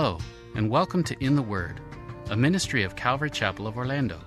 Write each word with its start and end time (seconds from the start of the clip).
Hello, 0.00 0.16
and 0.54 0.70
welcome 0.70 1.04
to 1.04 1.22
In 1.22 1.36
the 1.36 1.42
Word, 1.42 1.78
a 2.30 2.34
ministry 2.34 2.84
of 2.84 2.96
Calvary 2.96 3.28
Chapel 3.28 3.66
of 3.66 3.76
Orlando. 3.76 4.18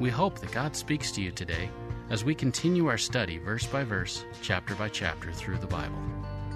We 0.00 0.08
hope 0.08 0.38
that 0.38 0.50
God 0.50 0.74
speaks 0.74 1.12
to 1.12 1.20
you 1.20 1.30
today 1.30 1.68
as 2.08 2.24
we 2.24 2.34
continue 2.34 2.86
our 2.86 2.96
study 2.96 3.36
verse 3.36 3.66
by 3.66 3.84
verse, 3.84 4.24
chapter 4.40 4.74
by 4.74 4.88
chapter 4.88 5.30
through 5.30 5.58
the 5.58 5.66
Bible 5.66 6.02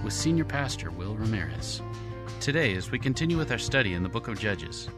with 0.03 0.15
Senior 0.15 0.47
Pastor 0.47 0.91
Will 0.91 1.15
Ramirez. 1.15 1.83
Today, 2.41 2.75
as 2.75 2.91
we 2.91 2.99
continue 2.99 3.37
with 3.37 3.53
our 3.53 3.59
study 3.59 3.93
in 3.93 4.03
the 4.03 4.09
book 4.09 4.29
of 4.29 4.41
Judges, 4.41 4.89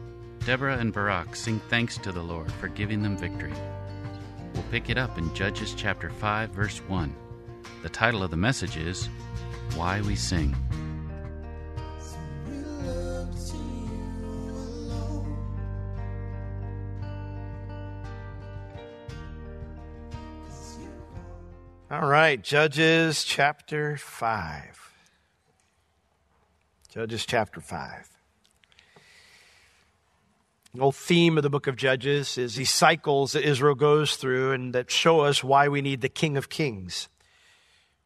Deborah 0.45 0.77
and 0.77 0.93
Barak 0.93 1.35
sing 1.35 1.59
thanks 1.67 1.97
to 1.97 2.13
the 2.13 2.23
Lord 2.23 2.53
for 2.53 2.69
giving 2.69 3.03
them 3.03 3.17
victory. 3.17 3.53
We'll 4.53 4.63
pick 4.71 4.89
it 4.89 4.97
up 4.97 5.17
in 5.17 5.35
Judges 5.35 5.73
chapter 5.75 6.09
5, 6.09 6.51
verse 6.51 6.77
1. 6.87 7.13
The 7.83 7.89
title 7.89 8.23
of 8.23 8.31
the 8.31 8.37
message 8.37 8.77
is 8.77 9.09
Why 9.75 9.99
We 9.99 10.15
Sing. 10.15 10.55
All 21.91 22.07
right, 22.07 22.41
Judges 22.41 23.25
chapter 23.25 23.97
5. 23.97 24.93
Judges 26.89 27.25
chapter 27.25 27.59
5. 27.59 28.09
The 30.73 30.79
whole 30.79 30.93
theme 30.93 31.35
of 31.35 31.43
the 31.43 31.49
book 31.49 31.67
of 31.67 31.75
Judges 31.75 32.37
is 32.37 32.55
these 32.55 32.69
cycles 32.69 33.33
that 33.33 33.43
Israel 33.43 33.75
goes 33.75 34.15
through 34.15 34.53
and 34.53 34.73
that 34.73 34.89
show 34.89 35.19
us 35.19 35.43
why 35.43 35.67
we 35.67 35.81
need 35.81 35.99
the 35.99 36.07
King 36.07 36.37
of 36.37 36.47
Kings. 36.47 37.09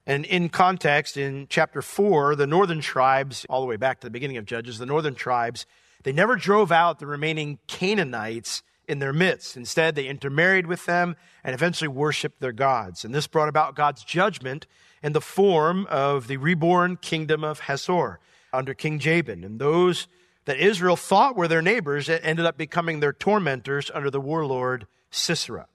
And 0.07 0.25
in 0.25 0.49
context, 0.49 1.15
in 1.15 1.45
chapter 1.47 1.83
4, 1.83 2.35
the 2.35 2.47
northern 2.47 2.81
tribes, 2.81 3.45
all 3.51 3.61
the 3.61 3.67
way 3.67 3.77
back 3.77 3.99
to 3.99 4.07
the 4.07 4.11
beginning 4.11 4.37
of 4.37 4.45
Judges, 4.45 4.79
the 4.79 4.87
northern 4.87 5.13
tribes, 5.13 5.67
they 6.01 6.11
never 6.11 6.35
drove 6.35 6.71
out 6.71 6.97
the 6.97 7.05
remaining 7.05 7.59
Canaanites 7.67 8.63
in 8.87 8.99
their 8.99 9.13
midst. 9.13 9.57
Instead, 9.57 9.95
they 9.95 10.07
intermarried 10.07 10.67
with 10.67 10.85
them 10.85 11.15
and 11.43 11.53
eventually 11.53 11.87
worshiped 11.87 12.39
their 12.39 12.51
gods. 12.51 13.05
And 13.05 13.13
this 13.13 13.27
brought 13.27 13.49
about 13.49 13.75
God's 13.75 14.03
judgment 14.03 14.67
in 15.03 15.13
the 15.13 15.21
form 15.21 15.85
of 15.89 16.27
the 16.27 16.37
reborn 16.37 16.97
kingdom 16.97 17.43
of 17.43 17.61
Hazor 17.61 18.19
under 18.51 18.73
King 18.73 18.99
Jabin. 18.99 19.43
And 19.43 19.59
those 19.59 20.07
that 20.45 20.57
Israel 20.57 20.95
thought 20.95 21.35
were 21.35 21.47
their 21.47 21.61
neighbors 21.61 22.09
ended 22.09 22.45
up 22.45 22.57
becoming 22.57 22.99
their 22.99 23.13
tormentors 23.13 23.91
under 23.93 24.09
the 24.09 24.21
warlord 24.21 24.87
Sisera. 25.11 25.67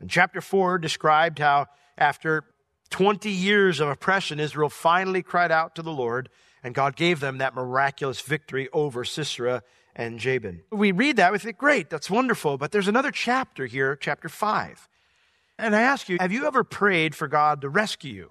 And 0.00 0.10
chapter 0.10 0.40
4 0.40 0.78
described 0.78 1.38
how 1.38 1.66
after 1.96 2.44
20 2.90 3.30
years 3.30 3.80
of 3.80 3.88
oppression, 3.88 4.38
Israel 4.38 4.68
finally 4.68 5.22
cried 5.22 5.50
out 5.50 5.74
to 5.76 5.82
the 5.82 5.92
Lord, 5.92 6.28
and 6.62 6.74
God 6.74 6.96
gave 6.96 7.20
them 7.20 7.38
that 7.38 7.54
miraculous 7.54 8.20
victory 8.20 8.68
over 8.72 9.04
Sisera 9.04 9.62
and 9.96 10.20
Jabin. 10.20 10.60
We 10.70 10.92
read 10.92 11.16
that, 11.16 11.32
we 11.32 11.38
think, 11.38 11.56
great, 11.56 11.90
that's 11.90 12.10
wonderful, 12.10 12.58
but 12.58 12.70
there's 12.70 12.86
another 12.86 13.10
chapter 13.10 13.66
here, 13.66 13.96
chapter 13.96 14.28
5. 14.28 14.88
And 15.58 15.74
I 15.74 15.80
ask 15.80 16.08
you, 16.08 16.18
have 16.20 16.32
you 16.32 16.46
ever 16.46 16.62
prayed 16.62 17.14
for 17.14 17.26
God 17.26 17.62
to 17.62 17.68
rescue 17.68 18.12
you 18.12 18.30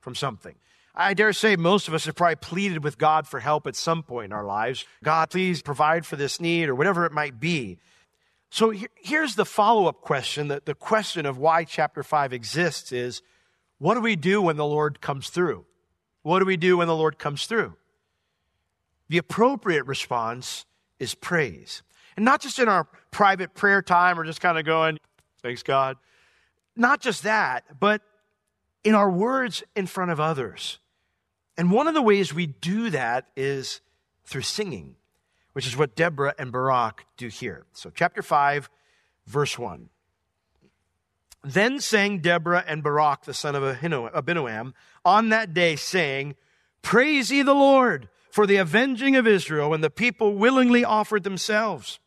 from 0.00 0.16
something? 0.16 0.56
I 0.92 1.14
dare 1.14 1.32
say 1.32 1.54
most 1.54 1.86
of 1.86 1.94
us 1.94 2.06
have 2.06 2.16
probably 2.16 2.36
pleaded 2.36 2.82
with 2.82 2.98
God 2.98 3.28
for 3.28 3.38
help 3.38 3.68
at 3.68 3.76
some 3.76 4.02
point 4.02 4.26
in 4.26 4.32
our 4.32 4.44
lives. 4.44 4.84
God, 5.04 5.30
please 5.30 5.62
provide 5.62 6.04
for 6.04 6.16
this 6.16 6.40
need 6.40 6.68
or 6.68 6.74
whatever 6.74 7.06
it 7.06 7.12
might 7.12 7.38
be. 7.38 7.78
So 8.50 8.74
here's 8.96 9.36
the 9.36 9.44
follow 9.44 9.86
up 9.86 10.00
question 10.00 10.48
the, 10.48 10.60
the 10.64 10.74
question 10.74 11.24
of 11.24 11.38
why 11.38 11.62
chapter 11.62 12.02
5 12.02 12.32
exists 12.32 12.90
is 12.90 13.22
what 13.78 13.94
do 13.94 14.00
we 14.00 14.16
do 14.16 14.42
when 14.42 14.56
the 14.56 14.66
Lord 14.66 15.00
comes 15.00 15.30
through? 15.30 15.64
What 16.22 16.40
do 16.40 16.44
we 16.44 16.56
do 16.56 16.78
when 16.78 16.88
the 16.88 16.96
Lord 16.96 17.16
comes 17.16 17.46
through? 17.46 17.76
The 19.08 19.18
appropriate 19.18 19.86
response 19.86 20.66
is 21.00 21.14
praise. 21.14 21.82
And 22.16 22.24
not 22.24 22.40
just 22.40 22.58
in 22.58 22.68
our 22.68 22.86
private 23.10 23.54
prayer 23.54 23.82
time 23.82 24.20
or 24.20 24.24
just 24.24 24.40
kind 24.40 24.58
of 24.58 24.64
going, 24.64 24.98
thanks 25.42 25.62
God. 25.62 25.96
Not 26.76 27.00
just 27.00 27.24
that, 27.24 27.80
but 27.80 28.02
in 28.84 28.94
our 28.94 29.10
words 29.10 29.62
in 29.74 29.86
front 29.86 30.10
of 30.10 30.20
others. 30.20 30.78
And 31.56 31.70
one 31.70 31.88
of 31.88 31.94
the 31.94 32.02
ways 32.02 32.32
we 32.32 32.46
do 32.46 32.90
that 32.90 33.26
is 33.36 33.80
through 34.24 34.42
singing, 34.42 34.96
which 35.52 35.66
is 35.66 35.76
what 35.76 35.96
Deborah 35.96 36.34
and 36.38 36.52
Barak 36.52 37.06
do 37.16 37.28
here. 37.28 37.66
So, 37.72 37.90
chapter 37.90 38.22
5, 38.22 38.70
verse 39.26 39.58
1. 39.58 39.88
Then 41.42 41.80
sang 41.80 42.18
Deborah 42.18 42.64
and 42.66 42.82
Barak, 42.82 43.24
the 43.24 43.34
son 43.34 43.54
of 43.54 43.62
Abinoam, 43.62 44.72
on 45.04 45.30
that 45.30 45.54
day, 45.54 45.76
saying, 45.76 46.36
Praise 46.82 47.30
ye 47.30 47.42
the 47.42 47.54
Lord 47.54 48.08
for 48.30 48.46
the 48.46 48.56
avenging 48.56 49.16
of 49.16 49.26
Israel 49.26 49.70
when 49.70 49.80
the 49.80 49.90
people 49.90 50.34
willingly 50.34 50.84
offered 50.84 51.24
themselves. 51.24 51.98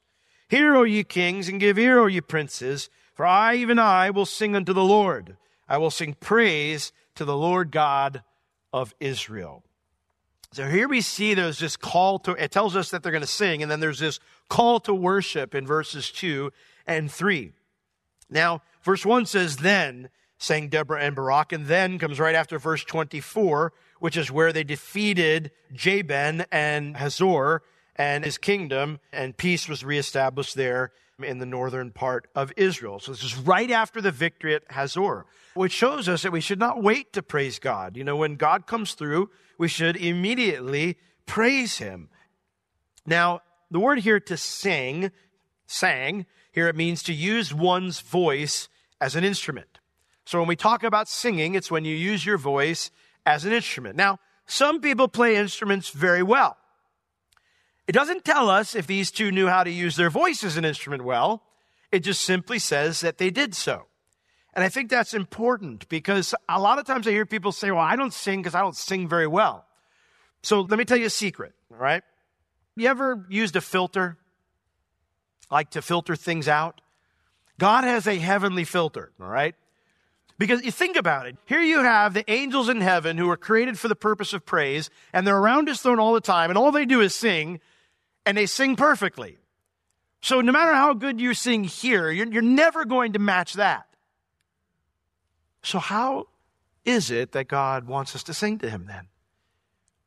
Hear, 0.48 0.76
O 0.76 0.84
ye 0.84 1.04
kings, 1.04 1.50
and 1.50 1.60
give 1.60 1.78
ear, 1.78 2.00
O 2.00 2.06
ye 2.06 2.22
princes, 2.22 2.90
for 3.14 3.26
I, 3.26 3.56
even 3.56 3.80
I, 3.80 4.10
will 4.10 4.26
sing 4.26 4.56
unto 4.56 4.74
the 4.74 4.84
Lord. 4.84 5.38
I 5.68 5.78
will 5.78 5.92
sing 5.92 6.16
praise 6.20 6.92
to 7.16 7.26
the 7.26 7.38
Lord 7.38 7.72
God 7.72 8.24
of 8.72 8.94
Israel. 9.00 9.64
So 10.52 10.68
here 10.68 10.88
we 10.88 11.02
see 11.02 11.34
there's 11.34 11.60
this 11.60 11.76
call 11.76 12.20
to, 12.20 12.32
it 12.34 12.52
tells 12.52 12.76
us 12.76 12.92
that 12.92 13.02
they're 13.02 13.12
going 13.12 13.22
to 13.22 13.28
sing, 13.28 13.64
and 13.64 13.72
then 13.72 13.80
there's 13.80 14.00
this 14.00 14.20
call 14.50 14.80
to 14.82 14.94
worship 14.94 15.56
in 15.56 15.66
verses 15.66 16.12
2 16.12 16.52
and 16.86 17.12
3. 17.12 17.54
Now, 18.30 18.62
verse 18.84 19.06
1 19.06 19.26
says, 19.26 19.58
Then 19.58 20.10
sang 20.38 20.68
Deborah 20.68 21.02
and 21.02 21.16
Barak, 21.16 21.52
and 21.52 21.66
then 21.66 21.98
comes 21.98 22.20
right 22.20 22.36
after 22.36 22.60
verse 22.60 22.84
24, 22.84 23.74
which 24.04 24.18
is 24.18 24.30
where 24.30 24.52
they 24.52 24.66
defeated 24.66 25.50
Jabin 25.72 26.46
and 26.52 26.98
Hazor 26.98 27.62
and 27.96 28.26
his 28.26 28.38
kingdom, 28.38 29.00
and 29.14 29.38
peace 29.38 29.70
was 29.70 29.86
reestablished 29.86 30.56
there 30.56 30.92
in 31.24 31.38
the 31.38 31.46
northern 31.46 31.90
part 31.90 32.28
of 32.36 32.52
Israel. 32.58 33.00
So 33.00 33.14
this 33.14 33.24
is 33.24 33.38
right 33.38 33.72
after 33.72 34.02
the 34.02 34.12
victory 34.12 34.56
at 34.56 34.70
Hazor, 34.70 35.26
which 35.54 35.72
shows 35.72 36.10
us 36.10 36.24
that 36.24 36.34
we 36.34 36.42
should 36.42 36.60
not 36.60 36.84
wait 36.84 37.14
to 37.14 37.24
praise 37.24 37.60
God. 37.60 37.96
You 37.96 38.04
know, 38.04 38.18
when 38.18 38.36
God 38.36 38.68
comes 38.68 38.94
through, 38.94 39.30
we 39.58 39.70
should 39.70 39.96
immediately 39.96 40.98
praise 41.26 41.78
him. 41.78 42.10
Now, 43.06 43.40
the 43.72 43.80
word 43.80 44.00
here 44.00 44.20
to 44.20 44.36
sing, 44.36 45.12
sang, 45.66 46.26
here 46.52 46.68
it 46.68 46.76
means 46.76 47.04
to 47.04 47.14
use 47.14 47.54
one's 47.54 48.02
voice 48.02 48.68
as 49.00 49.16
an 49.16 49.24
instrument. 49.24 49.80
So 50.26 50.40
when 50.40 50.50
we 50.50 50.58
talk 50.58 50.84
about 50.84 51.08
singing, 51.08 51.56
it's 51.56 51.72
when 51.72 51.86
you 51.86 51.96
use 51.96 52.26
your 52.26 52.38
voice 52.38 52.92
as 53.26 53.46
an 53.46 53.54
instrument. 53.54 53.96
Now, 53.96 54.20
some 54.46 54.82
people 54.82 55.08
play 55.08 55.36
instruments 55.36 55.90
very 55.90 56.24
well. 56.24 56.58
It 57.88 57.94
doesn't 57.94 58.24
tell 58.24 58.50
us 58.50 58.76
if 58.76 58.88
these 58.88 59.12
two 59.12 59.32
knew 59.32 59.48
how 59.48 59.64
to 59.64 59.72
use 59.72 59.96
their 59.96 60.10
voice 60.10 60.44
as 60.44 60.58
an 60.58 60.66
instrument 60.66 61.04
well. 61.04 61.44
It 61.92 62.00
just 62.00 62.22
simply 62.22 62.60
says 62.60 63.02
that 63.02 63.18
they 63.18 63.30
did 63.30 63.54
so. 63.56 63.88
And 64.54 64.64
I 64.64 64.70
think 64.70 64.90
that's 64.90 65.14
important 65.14 65.90
because 65.90 66.34
a 66.48 66.60
lot 66.60 66.80
of 66.80 66.86
times 66.86 67.08
I 67.08 67.12
hear 67.12 67.26
people 67.26 67.52
say, 67.52 67.72
well, 67.72 67.82
I 67.82 67.96
don't 67.96 68.14
sing 68.14 68.42
because 68.42 68.56
I 68.56 68.62
don't 68.62 68.76
sing 68.76 69.08
very 69.08 69.28
well. 69.28 69.66
So 70.44 70.62
let 70.62 70.78
me 70.78 70.86
tell 70.86 70.98
you 70.98 71.08
a 71.08 71.12
secret, 71.12 71.54
all 71.72 71.78
right? 71.78 72.04
You 72.76 72.88
ever 72.88 73.26
used 73.30 73.56
a 73.56 73.62
filter? 73.62 74.18
Like 75.52 75.72
to 75.72 75.82
filter 75.82 76.16
things 76.16 76.48
out? 76.48 76.82
God 77.60 77.84
has 77.84 78.08
a 78.08 78.18
heavenly 78.18 78.64
filter, 78.64 79.12
all 79.20 79.28
right? 79.28 79.56
Because 80.44 80.62
you 80.66 80.72
think 80.72 80.98
about 80.98 81.26
it. 81.26 81.38
Here 81.46 81.62
you 81.62 81.84
have 81.84 82.14
the 82.14 82.30
angels 82.30 82.68
in 82.68 82.82
heaven 82.82 83.18
who 83.18 83.30
are 83.30 83.38
created 83.38 83.80
for 83.80 83.88
the 83.88 83.96
purpose 83.96 84.34
of 84.34 84.46
praise, 84.46 84.90
and 85.14 85.26
they're 85.26 85.38
around 85.38 85.70
his 85.70 85.80
throne 85.80 86.02
all 86.02 86.14
the 86.14 86.20
time, 86.20 86.52
and 86.52 86.58
all 86.58 86.70
they 86.74 86.84
do 86.86 87.00
is 87.00 87.16
sing, 87.16 87.62
and 88.26 88.38
they 88.38 88.46
sing 88.46 88.76
perfectly. 88.76 89.38
So 90.20 90.42
no 90.42 90.52
matter 90.52 90.74
how 90.74 90.96
good 90.96 91.22
you 91.22 91.34
sing 91.34 91.64
here, 91.64 92.12
you're, 92.12 92.28
you're 92.28 92.42
never 92.42 92.84
going 92.84 93.14
to 93.14 93.20
match 93.20 93.54
that. 93.54 93.88
So, 95.62 95.80
how 95.80 96.28
is 96.84 97.10
it 97.10 97.32
that 97.32 97.48
God 97.48 97.88
wants 97.88 98.14
us 98.14 98.24
to 98.24 98.34
sing 98.34 98.58
to 98.58 98.70
him 98.70 98.84
then? 98.86 99.08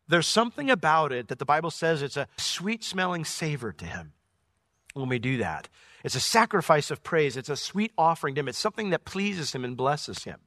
There's 0.07 0.27
something 0.27 0.71
about 0.71 1.13
it 1.13 1.29
that 1.29 1.39
the 1.39 1.47
Bible 1.47 1.71
says 1.71 2.03
it's 2.03 2.19
a 2.19 2.29
sweet 2.37 2.85
smelling 2.85 3.25
savor 3.25 3.73
to 3.73 3.87
him 3.87 4.13
when 4.97 5.09
we 5.09 5.19
do 5.19 5.39
that. 5.39 5.69
It's 6.05 6.15
a 6.15 6.21
sacrifice 6.21 6.91
of 6.91 7.03
praise. 7.03 7.37
It's 7.37 7.49
a 7.49 7.57
sweet 7.57 7.93
offering 7.99 8.35
to 8.35 8.41
him. 8.41 8.49
It's 8.49 8.59
something 8.59 8.91
that 8.91 9.05
pleases 9.05 9.53
him 9.53 9.65
and 9.65 9.77
blesses 9.77 10.25
him. 10.25 10.39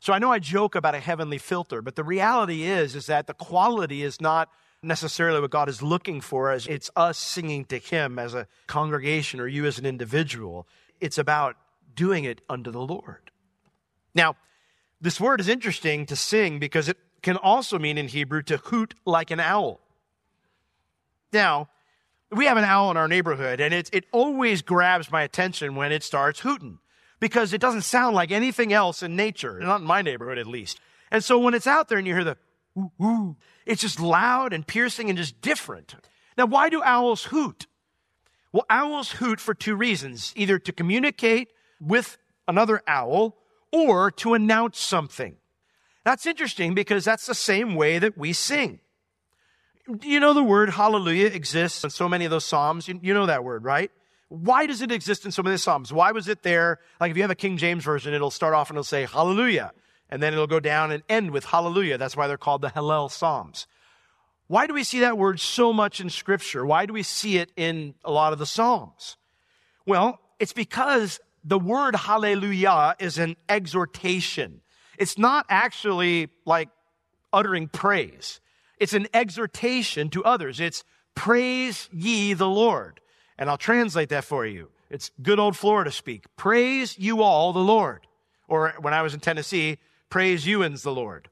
So 0.00 0.12
I 0.12 0.18
know 0.18 0.30
I 0.30 0.38
joke 0.38 0.74
about 0.74 0.94
a 0.94 1.00
heavenly 1.00 1.38
filter, 1.38 1.80
but 1.80 1.96
the 1.96 2.04
reality 2.04 2.64
is, 2.64 2.94
is 2.94 3.06
that 3.06 3.26
the 3.26 3.34
quality 3.34 4.02
is 4.02 4.20
not 4.20 4.50
necessarily 4.82 5.40
what 5.40 5.50
God 5.50 5.68
is 5.68 5.82
looking 5.82 6.20
for 6.20 6.50
as 6.50 6.66
it's 6.66 6.90
us 6.96 7.18
singing 7.18 7.64
to 7.66 7.78
him 7.78 8.18
as 8.18 8.34
a 8.34 8.46
congregation 8.66 9.40
or 9.40 9.46
you 9.46 9.64
as 9.66 9.78
an 9.78 9.86
individual. 9.86 10.66
It's 11.00 11.18
about 11.18 11.56
doing 11.94 12.24
it 12.24 12.42
unto 12.48 12.70
the 12.70 12.80
Lord. 12.80 13.30
Now, 14.14 14.36
this 15.00 15.20
word 15.20 15.40
is 15.40 15.48
interesting 15.48 16.06
to 16.06 16.16
sing 16.16 16.58
because 16.58 16.88
it 16.88 16.98
can 17.22 17.36
also 17.36 17.78
mean 17.78 17.98
in 17.98 18.08
Hebrew 18.08 18.42
to 18.42 18.58
hoot 18.58 18.94
like 19.04 19.30
an 19.30 19.40
owl. 19.40 19.80
Now, 21.32 21.68
we 22.30 22.46
have 22.46 22.56
an 22.56 22.64
owl 22.64 22.90
in 22.90 22.96
our 22.96 23.08
neighborhood, 23.08 23.60
and 23.60 23.72
it, 23.72 23.88
it 23.92 24.04
always 24.12 24.62
grabs 24.62 25.10
my 25.10 25.22
attention 25.22 25.74
when 25.76 25.92
it 25.92 26.02
starts 26.02 26.40
hooting 26.40 26.78
because 27.20 27.52
it 27.52 27.60
doesn't 27.60 27.82
sound 27.82 28.14
like 28.14 28.30
anything 28.30 28.72
else 28.72 29.02
in 29.02 29.16
nature, 29.16 29.60
not 29.60 29.80
in 29.80 29.86
my 29.86 30.02
neighborhood 30.02 30.38
at 30.38 30.46
least. 30.46 30.80
And 31.10 31.22
so 31.22 31.38
when 31.38 31.54
it's 31.54 31.66
out 31.66 31.88
there 31.88 31.98
and 31.98 32.06
you 32.06 32.14
hear 32.14 32.24
the 32.24 32.36
it's 33.64 33.80
just 33.80 34.00
loud 34.00 34.52
and 34.52 34.66
piercing 34.66 35.08
and 35.08 35.16
just 35.16 35.40
different. 35.40 35.94
Now, 36.36 36.44
why 36.46 36.68
do 36.68 36.82
owls 36.82 37.24
hoot? 37.24 37.66
Well, 38.52 38.66
owls 38.68 39.12
hoot 39.12 39.40
for 39.40 39.54
two 39.54 39.76
reasons 39.76 40.32
either 40.36 40.58
to 40.58 40.72
communicate 40.72 41.52
with 41.80 42.18
another 42.46 42.82
owl 42.86 43.36
or 43.72 44.10
to 44.10 44.34
announce 44.34 44.78
something. 44.78 45.36
That's 46.04 46.26
interesting 46.26 46.74
because 46.74 47.04
that's 47.04 47.26
the 47.26 47.34
same 47.34 47.74
way 47.74 47.98
that 47.98 48.16
we 48.16 48.32
sing. 48.32 48.80
You 50.02 50.18
know 50.18 50.32
the 50.32 50.42
word 50.42 50.70
hallelujah 50.70 51.28
exists 51.28 51.84
in 51.84 51.90
so 51.90 52.08
many 52.08 52.24
of 52.24 52.30
those 52.30 52.44
Psalms. 52.44 52.88
You, 52.88 52.98
you 53.02 53.14
know 53.14 53.26
that 53.26 53.44
word, 53.44 53.64
right? 53.64 53.90
Why 54.28 54.66
does 54.66 54.82
it 54.82 54.90
exist 54.90 55.24
in 55.24 55.30
so 55.30 55.42
many 55.42 55.56
Psalms? 55.56 55.92
Why 55.92 56.10
was 56.10 56.26
it 56.26 56.42
there? 56.42 56.80
Like 57.00 57.12
if 57.12 57.16
you 57.16 57.22
have 57.22 57.30
a 57.30 57.36
King 57.36 57.56
James 57.56 57.84
version, 57.84 58.12
it'll 58.12 58.32
start 58.32 58.54
off 58.54 58.70
and 58.70 58.76
it'll 58.76 58.84
say 58.84 59.06
hallelujah. 59.06 59.72
And 60.10 60.22
then 60.22 60.32
it'll 60.32 60.46
go 60.48 60.60
down 60.60 60.90
and 60.90 61.02
end 61.08 61.30
with 61.30 61.44
hallelujah. 61.44 61.98
That's 61.98 62.16
why 62.16 62.26
they're 62.26 62.36
called 62.36 62.62
the 62.62 62.68
Hallel 62.68 63.10
Psalms. 63.10 63.66
Why 64.48 64.66
do 64.66 64.74
we 64.74 64.84
see 64.84 65.00
that 65.00 65.18
word 65.18 65.40
so 65.40 65.72
much 65.72 66.00
in 66.00 66.10
Scripture? 66.10 66.64
Why 66.64 66.86
do 66.86 66.92
we 66.92 67.02
see 67.02 67.38
it 67.38 67.50
in 67.56 67.94
a 68.04 68.10
lot 68.10 68.32
of 68.32 68.38
the 68.38 68.46
Psalms? 68.46 69.16
Well, 69.84 70.20
it's 70.38 70.52
because 70.52 71.20
the 71.44 71.58
word 71.58 71.94
hallelujah 71.96 72.96
is 72.98 73.18
an 73.18 73.36
exhortation. 73.48 74.62
It's 74.98 75.18
not 75.18 75.46
actually 75.48 76.28
like 76.44 76.68
uttering 77.32 77.68
praise. 77.68 78.40
It's 78.78 78.92
an 78.92 79.06
exhortation 79.14 80.10
to 80.10 80.24
others. 80.24 80.60
It's 80.60 80.84
praise 81.14 81.88
ye 81.92 82.34
the 82.34 82.48
Lord. 82.48 83.00
And 83.38 83.50
I'll 83.50 83.58
translate 83.58 84.08
that 84.10 84.24
for 84.24 84.46
you. 84.46 84.70
It's 84.90 85.10
good 85.20 85.38
old 85.38 85.56
Florida 85.56 85.90
speak. 85.90 86.24
Praise 86.36 86.98
you 86.98 87.22
all 87.22 87.52
the 87.52 87.58
Lord. 87.58 88.06
Or 88.48 88.74
when 88.80 88.94
I 88.94 89.02
was 89.02 89.14
in 89.14 89.20
Tennessee, 89.20 89.78
praise 90.08 90.46
you 90.46 90.62
and 90.62 90.76
the 90.76 90.92
Lord. 90.92 91.28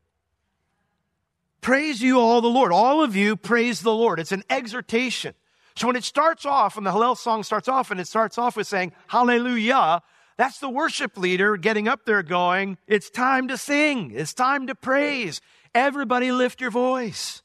Praise 1.60 2.02
you 2.02 2.18
all 2.18 2.40
the 2.40 2.48
Lord. 2.48 2.72
All 2.72 3.02
of 3.02 3.16
you 3.16 3.36
praise 3.36 3.80
the 3.80 3.94
Lord. 3.94 4.20
It's 4.20 4.32
an 4.32 4.42
exhortation. 4.50 5.34
So 5.76 5.86
when 5.86 5.96
it 5.96 6.04
starts 6.04 6.44
off, 6.44 6.76
when 6.76 6.84
the 6.84 6.90
Hallel 6.90 7.16
song 7.16 7.42
starts 7.42 7.68
off, 7.68 7.90
and 7.90 7.98
it 7.98 8.06
starts 8.06 8.38
off 8.38 8.56
with 8.56 8.66
saying, 8.66 8.92
Hallelujah, 9.06 10.02
that's 10.36 10.58
the 10.58 10.68
worship 10.68 11.16
leader 11.16 11.56
getting 11.56 11.88
up 11.88 12.04
there 12.04 12.22
going, 12.22 12.76
It's 12.86 13.08
time 13.08 13.48
to 13.48 13.56
sing. 13.56 14.12
It's 14.14 14.34
time 14.34 14.66
to 14.66 14.74
praise. 14.74 15.40
Everybody 15.74 16.30
lift 16.32 16.60
your 16.60 16.70
voice. 16.70 17.42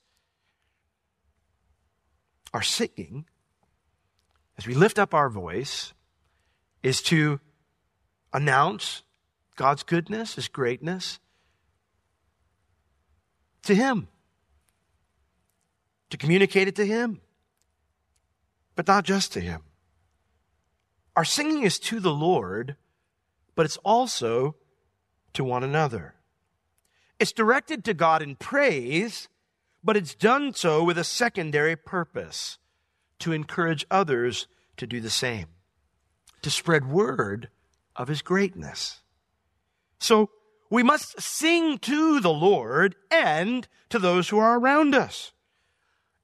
Our 2.53 2.61
singing, 2.61 3.25
as 4.57 4.67
we 4.67 4.73
lift 4.73 4.99
up 4.99 5.13
our 5.13 5.29
voice, 5.29 5.93
is 6.83 7.01
to 7.03 7.39
announce 8.33 9.03
God's 9.55 9.83
goodness, 9.83 10.35
His 10.35 10.47
greatness 10.47 11.19
to 13.63 13.75
Him, 13.75 14.07
to 16.09 16.17
communicate 16.17 16.67
it 16.67 16.75
to 16.75 16.85
Him 16.85 17.21
but 18.79 18.87
not 18.87 19.03
just 19.03 19.33
to 19.33 19.41
Him. 19.41 19.61
Our 21.13 21.25
singing 21.25 21.63
is 21.63 21.79
to 21.79 21.99
the 21.99 22.13
Lord, 22.13 22.77
but 23.53 23.65
it's 23.65 23.75
also 23.83 24.55
to 25.33 25.43
one 25.43 25.65
another. 25.65 26.15
It's 27.19 27.33
directed 27.33 27.83
to 27.85 27.93
God 27.93 28.21
in 28.21 28.35
praise, 28.35 29.27
but 29.83 29.97
it's 29.97 30.15
done 30.15 30.53
so 30.53 30.83
with 30.83 30.97
a 30.97 31.03
secondary 31.03 31.75
purpose 31.75 32.57
to 33.19 33.33
encourage 33.33 33.85
others 33.91 34.47
to 34.77 34.87
do 34.87 35.01
the 35.01 35.09
same, 35.09 35.47
to 36.41 36.49
spread 36.49 36.89
word 36.89 37.49
of 37.95 38.07
His 38.07 38.21
greatness. 38.21 39.01
So 39.99 40.29
we 40.69 40.81
must 40.83 41.19
sing 41.19 41.77
to 41.79 42.21
the 42.21 42.31
Lord 42.31 42.95
and 43.11 43.67
to 43.89 43.99
those 43.99 44.29
who 44.29 44.39
are 44.39 44.57
around 44.57 44.95
us. 44.95 45.33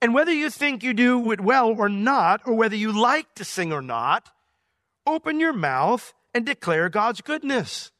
And 0.00 0.14
whether 0.14 0.32
you 0.32 0.50
think 0.50 0.82
you 0.82 0.94
do 0.94 1.30
it 1.32 1.40
well 1.40 1.74
or 1.76 1.88
not, 1.88 2.40
or 2.46 2.54
whether 2.54 2.76
you 2.76 2.98
like 2.98 3.34
to 3.34 3.44
sing 3.44 3.72
or 3.72 3.82
not, 3.82 4.30
open 5.06 5.40
your 5.40 5.52
mouth 5.52 6.14
and 6.34 6.46
declare 6.46 6.88
God's 6.88 7.20
goodness. 7.20 7.90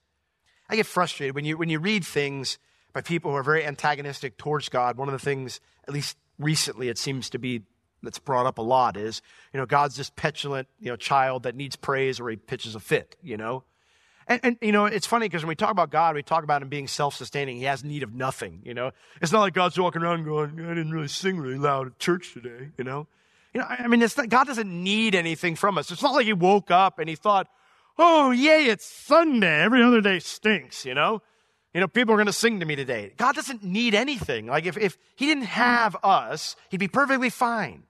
I 0.68 0.76
get 0.76 0.86
frustrated 0.86 1.34
when 1.34 1.44
you, 1.44 1.56
when 1.56 1.68
you 1.68 1.78
read 1.78 2.04
things 2.04 2.58
by 2.96 3.02
people 3.02 3.30
who 3.30 3.36
are 3.36 3.42
very 3.42 3.62
antagonistic 3.62 4.38
towards 4.38 4.70
God. 4.70 4.96
One 4.96 5.06
of 5.06 5.12
the 5.12 5.18
things, 5.18 5.60
at 5.86 5.92
least 5.92 6.16
recently, 6.38 6.88
it 6.88 6.96
seems 6.96 7.28
to 7.28 7.38
be 7.38 7.60
that's 8.02 8.18
brought 8.18 8.46
up 8.46 8.56
a 8.56 8.62
lot 8.62 8.96
is, 8.96 9.20
you 9.52 9.60
know, 9.60 9.66
God's 9.66 9.96
this 9.96 10.08
petulant, 10.08 10.66
you 10.80 10.88
know, 10.88 10.96
child 10.96 11.42
that 11.42 11.54
needs 11.54 11.76
praise 11.76 12.18
or 12.18 12.30
he 12.30 12.36
pitches 12.36 12.74
a 12.74 12.80
fit, 12.80 13.14
you 13.22 13.36
know. 13.36 13.64
And, 14.26 14.40
and, 14.42 14.56
you 14.62 14.72
know, 14.72 14.86
it's 14.86 15.06
funny 15.06 15.26
because 15.26 15.42
when 15.42 15.50
we 15.50 15.56
talk 15.56 15.72
about 15.72 15.90
God, 15.90 16.14
we 16.14 16.22
talk 16.22 16.42
about 16.42 16.62
him 16.62 16.70
being 16.70 16.88
self-sustaining. 16.88 17.58
He 17.58 17.64
has 17.64 17.84
need 17.84 18.02
of 18.02 18.14
nothing, 18.14 18.62
you 18.64 18.72
know. 18.72 18.92
It's 19.20 19.30
not 19.30 19.40
like 19.40 19.52
God's 19.52 19.78
walking 19.78 20.00
around 20.00 20.24
going, 20.24 20.58
I 20.58 20.68
didn't 20.68 20.90
really 20.90 21.08
sing 21.08 21.36
really 21.36 21.58
loud 21.58 21.88
at 21.88 21.98
church 21.98 22.32
today, 22.32 22.70
you 22.78 22.84
know. 22.84 23.08
You 23.52 23.60
know, 23.60 23.66
I 23.68 23.88
mean, 23.88 24.00
not, 24.00 24.30
God 24.30 24.46
doesn't 24.46 24.70
need 24.70 25.14
anything 25.14 25.54
from 25.54 25.76
us. 25.76 25.90
It's 25.90 26.02
not 26.02 26.14
like 26.14 26.24
he 26.24 26.32
woke 26.32 26.70
up 26.70 26.98
and 26.98 27.10
he 27.10 27.14
thought, 27.14 27.46
oh, 27.98 28.30
yay, 28.30 28.64
it's 28.68 28.86
Sunday. 28.86 29.60
Every 29.60 29.82
other 29.82 30.00
day 30.00 30.18
stinks, 30.18 30.86
you 30.86 30.94
know. 30.94 31.20
You 31.76 31.80
know, 31.80 31.88
people 31.88 32.14
are 32.14 32.16
going 32.16 32.24
to 32.24 32.32
sing 32.32 32.58
to 32.60 32.64
me 32.64 32.74
today. 32.74 33.12
God 33.18 33.34
doesn't 33.34 33.62
need 33.62 33.94
anything. 33.94 34.46
Like 34.46 34.64
if, 34.64 34.78
if 34.78 34.96
he 35.14 35.26
didn't 35.26 35.44
have 35.44 35.94
us, 36.02 36.56
he'd 36.70 36.78
be 36.78 36.88
perfectly 36.88 37.28
fine. 37.28 37.82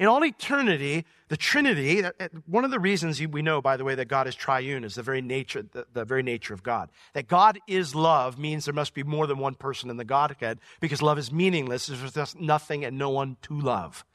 In 0.00 0.06
all 0.06 0.24
eternity, 0.24 1.04
the 1.28 1.36
Trinity, 1.36 2.02
uh, 2.02 2.12
uh, 2.18 2.28
one 2.46 2.64
of 2.64 2.70
the 2.70 2.80
reasons 2.80 3.20
we 3.20 3.42
know, 3.42 3.60
by 3.60 3.76
the 3.76 3.84
way, 3.84 3.94
that 3.96 4.08
God 4.08 4.26
is 4.26 4.34
triune 4.34 4.82
is 4.82 4.94
the 4.94 5.02
very 5.02 5.20
nature, 5.20 5.60
the, 5.60 5.86
the, 5.92 6.06
very 6.06 6.22
nature 6.22 6.54
of 6.54 6.62
God. 6.62 6.88
That 7.12 7.28
God 7.28 7.58
is 7.68 7.94
love 7.94 8.38
means 8.38 8.64
there 8.64 8.72
must 8.72 8.94
be 8.94 9.02
more 9.02 9.26
than 9.26 9.36
one 9.36 9.56
person 9.56 9.90
in 9.90 9.98
the 9.98 10.06
Godhead 10.06 10.58
because 10.80 11.02
love 11.02 11.18
is 11.18 11.30
meaningless. 11.30 11.88
There's 11.88 12.14
just 12.14 12.40
nothing 12.40 12.82
and 12.82 12.96
no 12.96 13.10
one 13.10 13.36
to 13.42 13.60
love. 13.60 14.06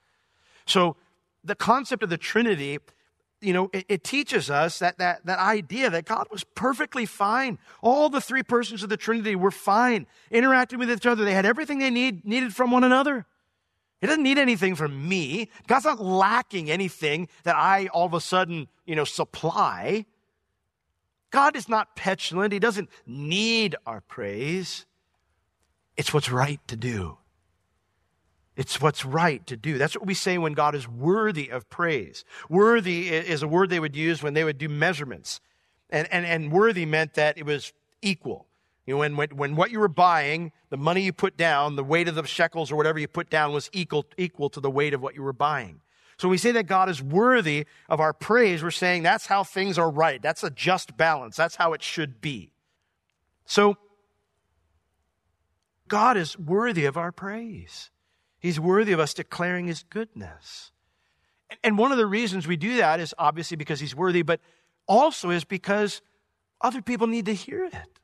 So 0.65 0.95
the 1.43 1.53
concept 1.53 2.01
of 2.01 2.09
the 2.09 2.17
Trinity, 2.17 2.79
you 3.41 3.53
know, 3.53 3.69
it, 3.74 3.86
it 3.89 4.03
teaches 4.03 4.50
us 4.50 4.79
that, 4.79 4.98
that, 4.98 5.25
that 5.25 5.39
idea 5.39 5.89
that 5.89 6.05
God 6.05 6.27
was 6.31 6.43
perfectly 6.43 7.05
fine. 7.05 7.58
All 7.81 8.10
the 8.10 8.22
three 8.22 8.43
persons 8.43 8.84
of 8.84 8.89
the 8.89 8.98
Trinity 8.98 9.36
were 9.36 9.51
fine, 9.51 10.08
interacting 10.29 10.79
with 10.79 10.91
each 10.91 11.05
other. 11.05 11.24
They 11.24 11.34
had 11.34 11.46
everything 11.46 11.79
they 11.79 11.89
need, 11.89 12.25
needed 12.25 12.55
from 12.55 12.72
one 12.72 12.84
another. 12.84 13.25
He 14.01 14.08
doesn't 14.08 14.24
need 14.24 14.38
anything 14.38 14.75
from 14.75 15.08
me. 15.08 15.50
God's 15.67 15.86
not 15.86 16.01
lacking 16.01 16.72
anything 16.72 17.27
that 17.43 17.55
I 17.55 17.88
all 17.88 18.05
of 18.05 18.13
a 18.13 18.22
sudden, 18.22 18.67
you 18.86 18.96
know, 18.96 19.03
supply. 19.03 20.05
God 21.31 21.55
is 21.55 21.67
not 21.69 21.96
petulant. 21.96 22.53
He 22.53 22.60
doesn't 22.60 22.89
need 23.05 23.75
our 23.86 24.01
praise. 24.01 24.86
It's 25.98 26.13
what's 26.13 26.31
right 26.31 26.60
to 26.67 26.77
do. 26.77 27.17
It's 28.60 28.82
what's 28.82 29.06
right 29.06 29.48
to 29.48 29.56
do. 29.56 29.78
That's 29.78 29.96
what 29.96 30.06
we 30.06 30.13
say 30.13 30.38
when 30.38 30.51
God 30.51 30.75
is 30.75 30.86
worthy 30.86 31.48
of 31.48 31.70
praise. 31.70 32.25
Worthy 32.50 33.08
is 33.08 33.42
a 33.42 33.48
word 33.48 33.70
they 33.70 33.80
would 33.80 33.96
use 33.96 34.22
when 34.22 34.34
they 34.34 34.44
would 34.44 34.58
do 34.58 34.68
measurements. 34.68 35.39
And, 35.89 36.12
and, 36.12 36.25
and 36.25 36.51
worthy 36.51 36.86
meant 36.86 37.13
that 37.13 37.38
it 37.38 37.46
was 37.46 37.72
equal. 38.01 38.48
You 38.86 38.96
know, 38.96 39.00
when, 39.00 39.16
when, 39.16 39.30
when 39.30 39.56
what 39.56 39.72
you 39.72 39.80
were 39.80 39.88
buying, 39.88 40.51
the 40.72 40.75
money 40.75 41.04
you 41.04 41.13
put 41.13 41.38
down, 41.38 41.78
the 41.78 41.86
weight 41.86 42.10
of 42.10 42.16
the 42.16 42.28
shekels 42.28 42.70
or 42.70 42.75
whatever 42.75 43.00
you 43.00 43.08
put 43.08 43.30
down 43.30 43.54
was 43.54 43.70
equal, 43.72 44.06
equal 44.18 44.50
to 44.50 44.60
the 44.60 44.70
weight 44.70 44.94
of 44.94 45.01
what 45.01 45.16
you 45.16 45.24
were 45.24 45.32
buying. 45.32 45.80
So 46.18 46.28
when 46.28 46.32
we 46.32 46.38
say 46.38 46.51
that 46.51 46.68
God 46.68 46.89
is 46.89 47.01
worthy 47.01 47.66
of 47.88 48.01
our 48.01 48.12
praise, 48.12 48.62
we're 48.62 48.72
saying 48.72 49.04
that's 49.04 49.28
how 49.28 49.46
things 49.46 49.78
are 49.78 49.89
right. 49.89 50.22
That's 50.22 50.44
a 50.44 50.50
just 50.50 50.98
balance. 50.98 51.38
That's 51.38 51.56
how 51.56 51.72
it 51.72 51.82
should 51.82 52.20
be. 52.20 52.51
So 53.46 53.78
God 55.88 56.18
is 56.18 56.38
worthy 56.38 56.84
of 56.84 56.98
our 56.98 57.13
praise. 57.13 57.89
He's 58.39 58.60
worthy 58.60 58.93
of 58.93 59.00
us 59.00 59.13
declaring 59.13 59.67
his 59.67 59.84
goodness. 59.84 60.72
And 61.63 61.77
one 61.77 61.91
of 61.91 61.98
the 61.98 62.05
reasons 62.05 62.48
we 62.48 62.58
do 62.58 62.77
that 62.77 63.00
is 63.00 63.13
obviously 63.17 63.58
because 63.58 63.79
he's 63.79 63.96
worthy, 63.96 64.22
but 64.22 64.39
also 64.88 65.29
is 65.29 65.43
because 65.43 66.01
other 66.62 66.81
people 66.81 67.08
need 67.08 67.25
to 67.25 67.34
hear 67.34 67.65
it. 67.65 68.00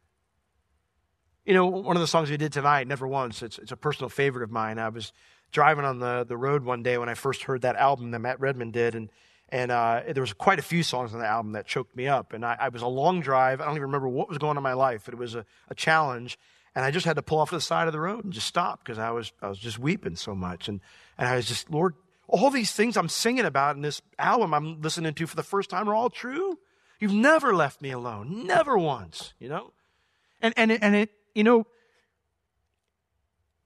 You 1.46 1.54
know, 1.54 1.68
one 1.68 1.96
of 1.96 2.02
the 2.02 2.08
songs 2.08 2.30
we 2.30 2.38
did 2.38 2.52
tonight, 2.52 2.88
Never 2.88 3.08
Once, 3.08 3.44
it's, 3.44 3.60
it's 3.60 3.72
a 3.72 3.78
personal 3.78 4.10
favorite 4.10 4.44
of 4.44 4.52
mine. 4.52 4.80
I 4.80 4.90
was 4.90 5.14
driving 5.52 5.86
on 5.86 6.00
the, 6.00 6.26
the 6.28 6.36
road 6.36 6.64
one 6.64 6.82
day 6.82 6.98
when 6.98 7.08
I 7.08 7.14
first 7.14 7.44
heard 7.44 7.62
that 7.62 7.76
album 7.76 8.12
that 8.12 8.20
Matt 8.20 8.40
Redman 8.40 8.72
did, 8.72 8.96
and, 8.96 9.10
and 9.50 9.72
uh, 9.72 10.02
there 10.12 10.22
was 10.22 10.34
quite 10.34 10.58
a 10.58 10.64
few 10.64 10.82
songs 10.82 11.14
on 11.14 11.20
the 11.20 11.28
album 11.28 11.52
that 11.52 11.68
choked 11.68 11.96
me 11.96 12.08
up. 12.08 12.34
And 12.34 12.44
I, 12.44 12.58
I 12.60 12.70
was 12.70 12.82
a 12.82 12.88
long 12.88 13.22
drive. 13.22 13.62
I 13.62 13.66
don't 13.66 13.76
even 13.76 13.84
remember 13.84 14.10
what 14.10 14.28
was 14.28 14.40
going 14.40 14.52
on 14.52 14.58
in 14.58 14.64
my 14.64 14.74
life, 14.74 15.04
but 15.06 15.14
it 15.14 15.18
was 15.18 15.36
a, 15.36 15.46
a 15.70 15.76
challenge. 15.76 16.40
And 16.76 16.84
I 16.84 16.92
just 16.92 17.06
had 17.06 17.16
to 17.16 17.22
pull 17.22 17.40
off 17.40 17.50
to 17.50 17.56
the 17.56 17.62
side 17.62 17.88
of 17.88 17.94
the 17.94 18.00
road 18.00 18.26
and 18.26 18.34
just 18.34 18.48
stop 18.48 18.84
because 18.84 19.00
I 19.00 19.12
was, 19.12 19.32
I 19.42 19.48
was 19.48 19.58
just 19.58 19.80
weeping 19.80 20.18
so 20.18 20.36
much. 20.36 20.68
And, 20.68 20.82
and 21.18 21.28
I 21.28 21.38
was 21.38 21.48
just, 21.48 21.72
Lord, 21.72 21.96
all 22.28 22.50
these 22.50 22.74
things 22.74 22.98
I'm 22.98 23.08
singing 23.08 23.46
about 23.46 23.78
in 23.78 23.82
this 23.82 24.02
album 24.20 24.54
I'm 24.54 24.82
listening 24.82 25.14
to 25.14 25.28
for 25.28 25.36
the 25.38 25.44
first 25.44 25.70
time 25.70 25.88
are 25.90 25.96
all 25.96 26.10
true. 26.10 26.60
You've 27.00 27.14
never 27.14 27.56
left 27.56 27.82
me 27.82 27.92
alone, 27.92 28.46
never 28.46 28.78
once, 28.78 29.34
you 29.40 29.48
know? 29.48 29.72
And, 30.42 30.54
and, 30.58 30.72
it, 30.72 30.80
and 30.82 30.96
it, 30.96 31.12
you 31.34 31.44
know, 31.44 31.66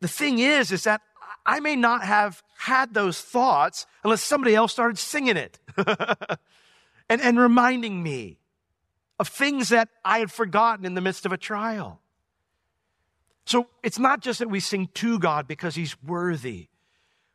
the 0.01 0.07
thing 0.07 0.39
is, 0.39 0.71
is 0.71 0.83
that 0.83 1.01
I 1.45 1.59
may 1.59 1.75
not 1.75 2.03
have 2.03 2.43
had 2.57 2.93
those 2.93 3.21
thoughts 3.21 3.85
unless 4.03 4.21
somebody 4.21 4.55
else 4.55 4.71
started 4.71 4.97
singing 4.97 5.37
it 5.37 5.59
and, 7.09 7.21
and 7.21 7.39
reminding 7.39 8.03
me 8.03 8.37
of 9.19 9.27
things 9.27 9.69
that 9.69 9.89
I 10.05 10.19
had 10.19 10.31
forgotten 10.31 10.85
in 10.85 10.93
the 10.93 11.01
midst 11.01 11.25
of 11.25 11.31
a 11.31 11.37
trial. 11.37 12.01
So 13.49 13.65
it's 13.81 13.97
not 13.97 14.21
just 14.21 14.37
that 14.37 14.49
we 14.51 14.59
sing 14.59 14.89
to 14.93 15.17
God 15.17 15.47
because 15.47 15.73
He's 15.73 15.99
worthy. 16.03 16.67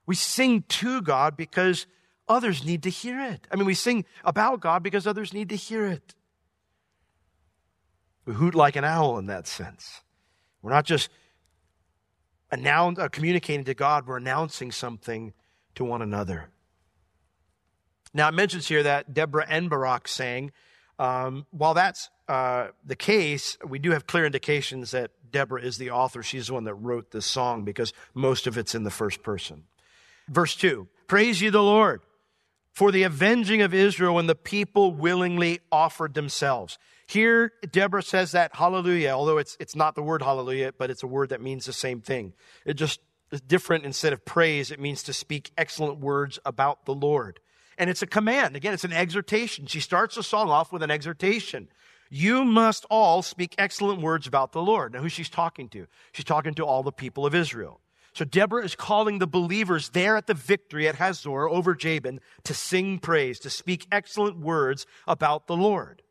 We 0.07 0.15
sing 0.15 0.63
to 0.69 1.03
God 1.03 1.37
because 1.37 1.89
others 2.29 2.65
need 2.65 2.85
to 2.85 2.89
hear 2.89 3.21
it. 3.21 3.49
I 3.51 3.57
mean, 3.57 3.67
we 3.67 3.75
sing 3.75 4.05
about 4.25 4.61
God 4.61 4.85
because 4.85 5.09
others 5.09 5.35
need 5.35 5.49
to 5.49 5.57
hear 5.57 5.85
it. 5.87 6.15
We 8.27 8.35
hoot 8.35 8.55
like 8.55 8.77
an 8.77 8.85
owl 8.85 9.19
in 9.19 9.27
that 9.27 9.49
sense. 9.49 10.03
We're 10.63 10.71
not 10.71 10.85
just 10.85 11.09
announce, 12.53 13.01
uh, 13.01 13.09
communicating 13.09 13.65
to 13.65 13.75
God, 13.75 14.07
we're 14.07 14.19
announcing 14.19 14.71
something 14.71 15.33
to 15.75 15.85
one 15.85 16.01
another. 16.01 16.51
Now, 18.13 18.29
it 18.29 18.35
mentions 18.35 18.69
here 18.69 18.85
that 18.85 19.15
Deborah 19.15 19.47
and 19.49 19.69
Barak 19.69 20.07
sang. 20.07 20.53
Um, 20.99 21.47
while 21.51 21.75
that's 21.75 22.11
uh, 22.29 22.69
the 22.85 22.97
case, 22.97 23.59
we 23.67 23.79
do 23.79 23.91
have 23.91 24.07
clear 24.07 24.27
indications 24.27 24.93
that 24.93 25.11
Deborah 25.31 25.63
is 25.63 25.79
the 25.79 25.91
author. 25.91 26.23
She's 26.23 26.47
the 26.47 26.55
one 26.55 26.65
that 26.65 26.75
wrote 26.75 27.11
this 27.11 27.27
song 27.27 27.65
because 27.65 27.93
most 28.15 28.47
of 28.47 28.57
it's 28.57 28.75
in 28.75 28.85
the 28.85 28.91
first 28.91 29.23
person. 29.23 29.65
Verse 30.29 30.55
2 30.55 30.89
Praise 31.07 31.43
ye 31.43 31.51
the 31.51 31.63
Lord 31.63 32.03
for 32.73 32.91
the 32.91 33.05
avenging 33.05 33.63
of 33.63 33.73
Israel 33.73 34.15
when 34.15 34.27
the 34.27 34.35
people 34.35 34.93
willingly 34.93 35.61
offered 35.71 36.15
themselves. 36.15 36.79
Here, 37.07 37.53
Deborah 37.71 38.03
says 38.03 38.33
that 38.33 38.55
hallelujah, 38.55 39.11
although 39.11 39.39
it's, 39.39 39.57
it's 39.61 39.77
not 39.77 39.95
the 39.95 40.03
word 40.03 40.23
hallelujah, 40.23 40.73
but 40.77 40.91
it's 40.91 41.03
a 41.03 41.07
word 41.07 41.29
that 41.29 41.41
means 41.41 41.67
the 41.67 41.73
same 41.73 42.01
thing. 42.01 42.33
It 42.65 42.75
just 42.75 43.01
is 43.31 43.41
different 43.41 43.85
instead 43.85 44.13
of 44.13 44.25
praise, 44.25 44.71
it 44.71 44.81
means 44.81 45.03
to 45.05 45.13
speak 45.13 45.51
excellent 45.57 45.99
words 45.99 46.39
about 46.45 46.85
the 46.85 46.95
Lord. 46.95 47.41
And 47.79 47.91
it's 47.91 48.03
a 48.03 48.07
command. 48.07 48.57
Again, 48.57 48.75
it's 48.75 48.85
an 48.85 48.93
exhortation. 48.93 49.67
She 49.67 49.81
starts 49.81 50.15
the 50.15 50.23
song 50.23 50.51
off 50.51 50.73
with 50.73 50.83
an 50.83 50.91
exhortation. 50.91 51.69
You 52.11 52.45
must 52.45 52.85
all 52.91 53.23
speak 53.23 53.55
excellent 53.59 54.01
words 54.01 54.27
about 54.27 54.53
the 54.53 54.63
Lord. 54.63 54.93
Now, 54.93 55.01
who 55.01 55.09
she's 55.09 55.31
talking 55.31 55.69
to? 55.71 55.87
She's 56.13 56.25
talking 56.25 56.55
to 56.55 56.65
all 56.65 56.83
the 56.83 56.93
people 56.93 57.27
of 57.27 57.35
Israel. 57.35 57.81
So 58.13 58.25
Deborah 58.25 58.65
is 58.65 58.77
calling 58.77 59.19
the 59.19 59.27
believers 59.27 59.89
there 59.89 60.17
at 60.17 60.29
the 60.29 60.35
victory 60.35 60.87
at 60.87 60.95
Hazor 60.95 61.49
over 61.49 61.75
Jabin 61.75 62.21
to 62.45 62.55
sing 62.55 63.01
praise, 63.01 63.41
to 63.41 63.51
speak 63.51 63.89
excellent 63.91 64.39
words 64.39 64.87
about 65.09 65.49
the 65.49 65.57
Lord. 65.57 66.03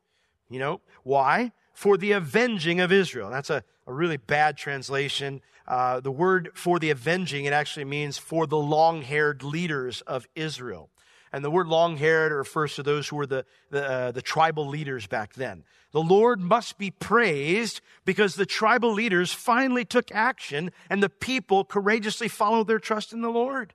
You 0.49 0.59
know, 0.59 0.81
why? 1.03 1.53
For 1.71 1.97
the 1.97 2.11
avenging 2.11 2.81
of 2.81 2.91
Israel. 2.91 3.29
That's 3.29 3.49
a, 3.49 3.63
a 3.87 3.93
really 3.93 4.17
bad 4.17 4.57
translation. 4.57 5.41
Uh, 5.65 6.01
the 6.01 6.11
word 6.11 6.51
for 6.53 6.77
the 6.77 6.89
avenging, 6.89 7.45
it 7.45 7.53
actually 7.53 7.85
means 7.85 8.17
for 8.17 8.45
the 8.45 8.57
long 8.57 9.01
haired 9.01 9.41
leaders 9.41 10.01
of 10.01 10.27
Israel. 10.35 10.89
And 11.33 11.43
the 11.43 11.49
word 11.49 11.67
long 11.67 11.97
haired 11.97 12.31
refers 12.31 12.75
to 12.75 12.83
those 12.83 13.07
who 13.07 13.15
were 13.15 13.25
the, 13.25 13.43
the, 13.71 13.89
uh, 13.89 14.11
the, 14.11 14.21
tribal 14.21 14.67
leaders 14.67 15.07
back 15.07 15.33
then. 15.33 15.63
The 15.91 16.01
Lord 16.01 16.39
must 16.39 16.77
be 16.77 16.91
praised 16.91 17.81
because 18.05 18.35
the 18.35 18.45
tribal 18.45 18.93
leaders 18.93 19.33
finally 19.33 19.83
took 19.83 20.11
action 20.11 20.71
and 20.91 21.01
the 21.01 21.09
people 21.09 21.65
courageously 21.65 22.27
followed 22.27 22.67
their 22.67 22.77
trust 22.77 23.13
in 23.13 23.21
the 23.21 23.31
Lord. 23.31 23.73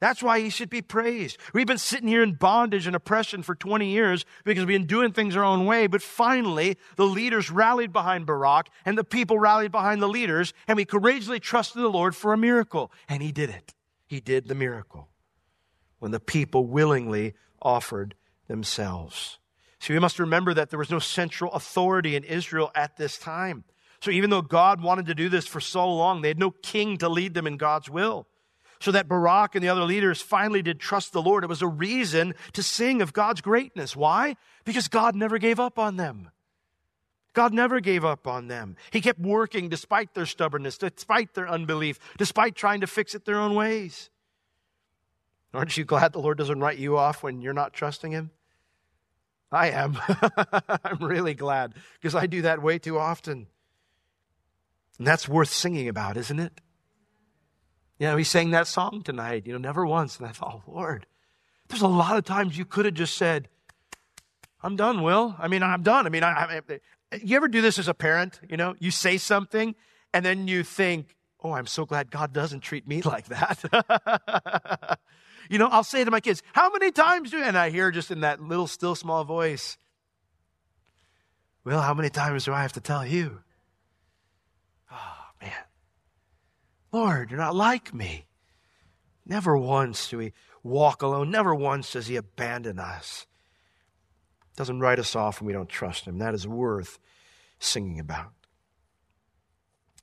That's 0.00 0.22
why 0.22 0.40
he 0.40 0.48
should 0.48 0.70
be 0.70 0.80
praised. 0.80 1.38
We've 1.52 1.66
been 1.66 1.78
sitting 1.78 2.08
here 2.08 2.22
in 2.22 2.34
bondage 2.34 2.86
and 2.86 2.96
oppression 2.96 3.42
for 3.42 3.54
20 3.54 3.88
years 3.90 4.24
because 4.44 4.64
we've 4.64 4.78
been 4.78 4.86
doing 4.86 5.12
things 5.12 5.36
our 5.36 5.44
own 5.44 5.66
way. 5.66 5.86
But 5.88 6.02
finally, 6.02 6.78
the 6.96 7.06
leaders 7.06 7.50
rallied 7.50 7.92
behind 7.92 8.24
Barak 8.24 8.68
and 8.86 8.96
the 8.96 9.04
people 9.04 9.38
rallied 9.38 9.72
behind 9.72 10.00
the 10.00 10.08
leaders 10.08 10.54
and 10.66 10.76
we 10.76 10.86
courageously 10.86 11.40
trusted 11.40 11.82
the 11.82 11.88
Lord 11.88 12.16
for 12.16 12.32
a 12.32 12.38
miracle. 12.38 12.90
And 13.06 13.22
he 13.22 13.32
did 13.32 13.50
it. 13.50 13.74
He 14.06 14.20
did 14.20 14.48
the 14.48 14.54
miracle 14.54 15.08
when 15.98 16.10
the 16.10 16.20
people 16.20 16.66
willingly 16.66 17.34
offered 17.60 18.14
themselves. 18.48 19.38
See, 19.78 19.92
we 19.92 19.98
must 19.98 20.18
remember 20.18 20.54
that 20.54 20.70
there 20.70 20.78
was 20.78 20.90
no 20.90 20.98
central 20.98 21.52
authority 21.52 22.16
in 22.16 22.24
Israel 22.24 22.70
at 22.74 22.96
this 22.96 23.18
time. 23.18 23.64
So 24.00 24.10
even 24.10 24.30
though 24.30 24.42
God 24.42 24.82
wanted 24.82 25.06
to 25.06 25.14
do 25.14 25.28
this 25.28 25.46
for 25.46 25.60
so 25.60 25.88
long, 25.92 26.22
they 26.22 26.28
had 26.28 26.38
no 26.38 26.50
king 26.50 26.98
to 26.98 27.08
lead 27.08 27.34
them 27.34 27.46
in 27.46 27.56
God's 27.56 27.90
will. 27.90 28.26
So 28.80 28.92
that 28.92 29.08
Barak 29.08 29.54
and 29.54 29.64
the 29.64 29.68
other 29.68 29.84
leaders 29.84 30.20
finally 30.20 30.60
did 30.62 30.78
trust 30.78 31.12
the 31.12 31.22
Lord. 31.22 31.44
It 31.44 31.48
was 31.48 31.62
a 31.62 31.66
reason 31.66 32.34
to 32.52 32.62
sing 32.62 33.00
of 33.00 33.12
God's 33.12 33.40
greatness. 33.40 33.96
Why? 33.96 34.36
Because 34.64 34.88
God 34.88 35.14
never 35.14 35.38
gave 35.38 35.58
up 35.58 35.78
on 35.78 35.96
them. 35.96 36.30
God 37.32 37.52
never 37.52 37.80
gave 37.80 38.04
up 38.04 38.26
on 38.26 38.48
them. 38.48 38.76
He 38.90 39.00
kept 39.00 39.20
working 39.20 39.68
despite 39.68 40.14
their 40.14 40.26
stubbornness, 40.26 40.78
despite 40.78 41.34
their 41.34 41.48
unbelief, 41.48 41.98
despite 42.16 42.54
trying 42.54 42.80
to 42.80 42.86
fix 42.86 43.14
it 43.14 43.24
their 43.24 43.38
own 43.38 43.54
ways. 43.54 44.10
Aren't 45.56 45.76
you 45.78 45.84
glad 45.84 46.12
the 46.12 46.20
Lord 46.20 46.36
doesn't 46.36 46.60
write 46.60 46.76
you 46.76 46.98
off 46.98 47.22
when 47.22 47.40
you're 47.40 47.54
not 47.54 47.72
trusting 47.72 48.12
Him? 48.12 48.30
I 49.50 49.70
am. 49.70 49.98
I'm 50.84 50.98
really 50.98 51.32
glad 51.32 51.74
because 51.94 52.14
I 52.14 52.26
do 52.26 52.42
that 52.42 52.62
way 52.62 52.78
too 52.78 52.98
often. 52.98 53.46
And 54.98 55.06
that's 55.06 55.26
worth 55.26 55.48
singing 55.48 55.88
about, 55.88 56.18
isn't 56.18 56.38
it? 56.38 56.60
You 57.98 58.08
know, 58.08 58.16
he 58.18 58.24
sang 58.24 58.50
that 58.50 58.66
song 58.66 59.02
tonight, 59.02 59.46
you 59.46 59.52
know, 59.52 59.58
never 59.58 59.86
once. 59.86 60.18
And 60.18 60.26
I 60.26 60.32
thought, 60.32 60.62
oh, 60.66 60.70
Lord, 60.70 61.06
there's 61.68 61.80
a 61.80 61.88
lot 61.88 62.18
of 62.18 62.24
times 62.24 62.58
you 62.58 62.66
could 62.66 62.84
have 62.84 62.94
just 62.94 63.16
said, 63.16 63.48
I'm 64.62 64.76
done, 64.76 65.02
Will. 65.02 65.36
I 65.38 65.48
mean, 65.48 65.62
I'm 65.62 65.82
done. 65.82 66.06
I 66.06 66.10
mean, 66.10 66.22
I, 66.22 66.60
I, 66.68 67.16
you 67.22 67.36
ever 67.36 67.48
do 67.48 67.62
this 67.62 67.78
as 67.78 67.88
a 67.88 67.94
parent? 67.94 68.40
You 68.46 68.58
know, 68.58 68.74
you 68.78 68.90
say 68.90 69.16
something 69.16 69.74
and 70.12 70.24
then 70.24 70.48
you 70.48 70.64
think, 70.64 71.16
oh, 71.42 71.52
I'm 71.52 71.66
so 71.66 71.86
glad 71.86 72.10
God 72.10 72.34
doesn't 72.34 72.60
treat 72.60 72.86
me 72.86 73.00
like 73.04 73.26
that. 73.28 74.98
You 75.48 75.58
know, 75.58 75.68
I'll 75.68 75.84
say 75.84 76.04
to 76.04 76.10
my 76.10 76.20
kids, 76.20 76.42
How 76.52 76.70
many 76.70 76.90
times 76.90 77.30
do, 77.30 77.42
and 77.42 77.56
I 77.56 77.70
hear 77.70 77.90
just 77.90 78.10
in 78.10 78.20
that 78.20 78.40
little, 78.40 78.66
still, 78.66 78.94
small 78.94 79.24
voice, 79.24 79.78
Well, 81.64 81.80
how 81.80 81.94
many 81.94 82.10
times 82.10 82.44
do 82.44 82.52
I 82.52 82.62
have 82.62 82.72
to 82.74 82.80
tell 82.80 83.06
you? 83.06 83.40
Oh, 84.90 85.24
man. 85.40 85.52
Lord, 86.92 87.30
you're 87.30 87.40
not 87.40 87.54
like 87.54 87.92
me. 87.92 88.26
Never 89.24 89.56
once 89.56 90.08
do 90.08 90.18
we 90.18 90.32
walk 90.62 91.02
alone. 91.02 91.30
Never 91.30 91.54
once 91.54 91.92
does 91.92 92.06
he 92.06 92.16
abandon 92.16 92.78
us. 92.78 93.26
Doesn't 94.56 94.80
write 94.80 94.98
us 94.98 95.14
off 95.14 95.40
when 95.40 95.46
we 95.46 95.52
don't 95.52 95.68
trust 95.68 96.06
him. 96.06 96.18
That 96.18 96.34
is 96.34 96.46
worth 96.46 96.98
singing 97.58 98.00
about. 98.00 98.32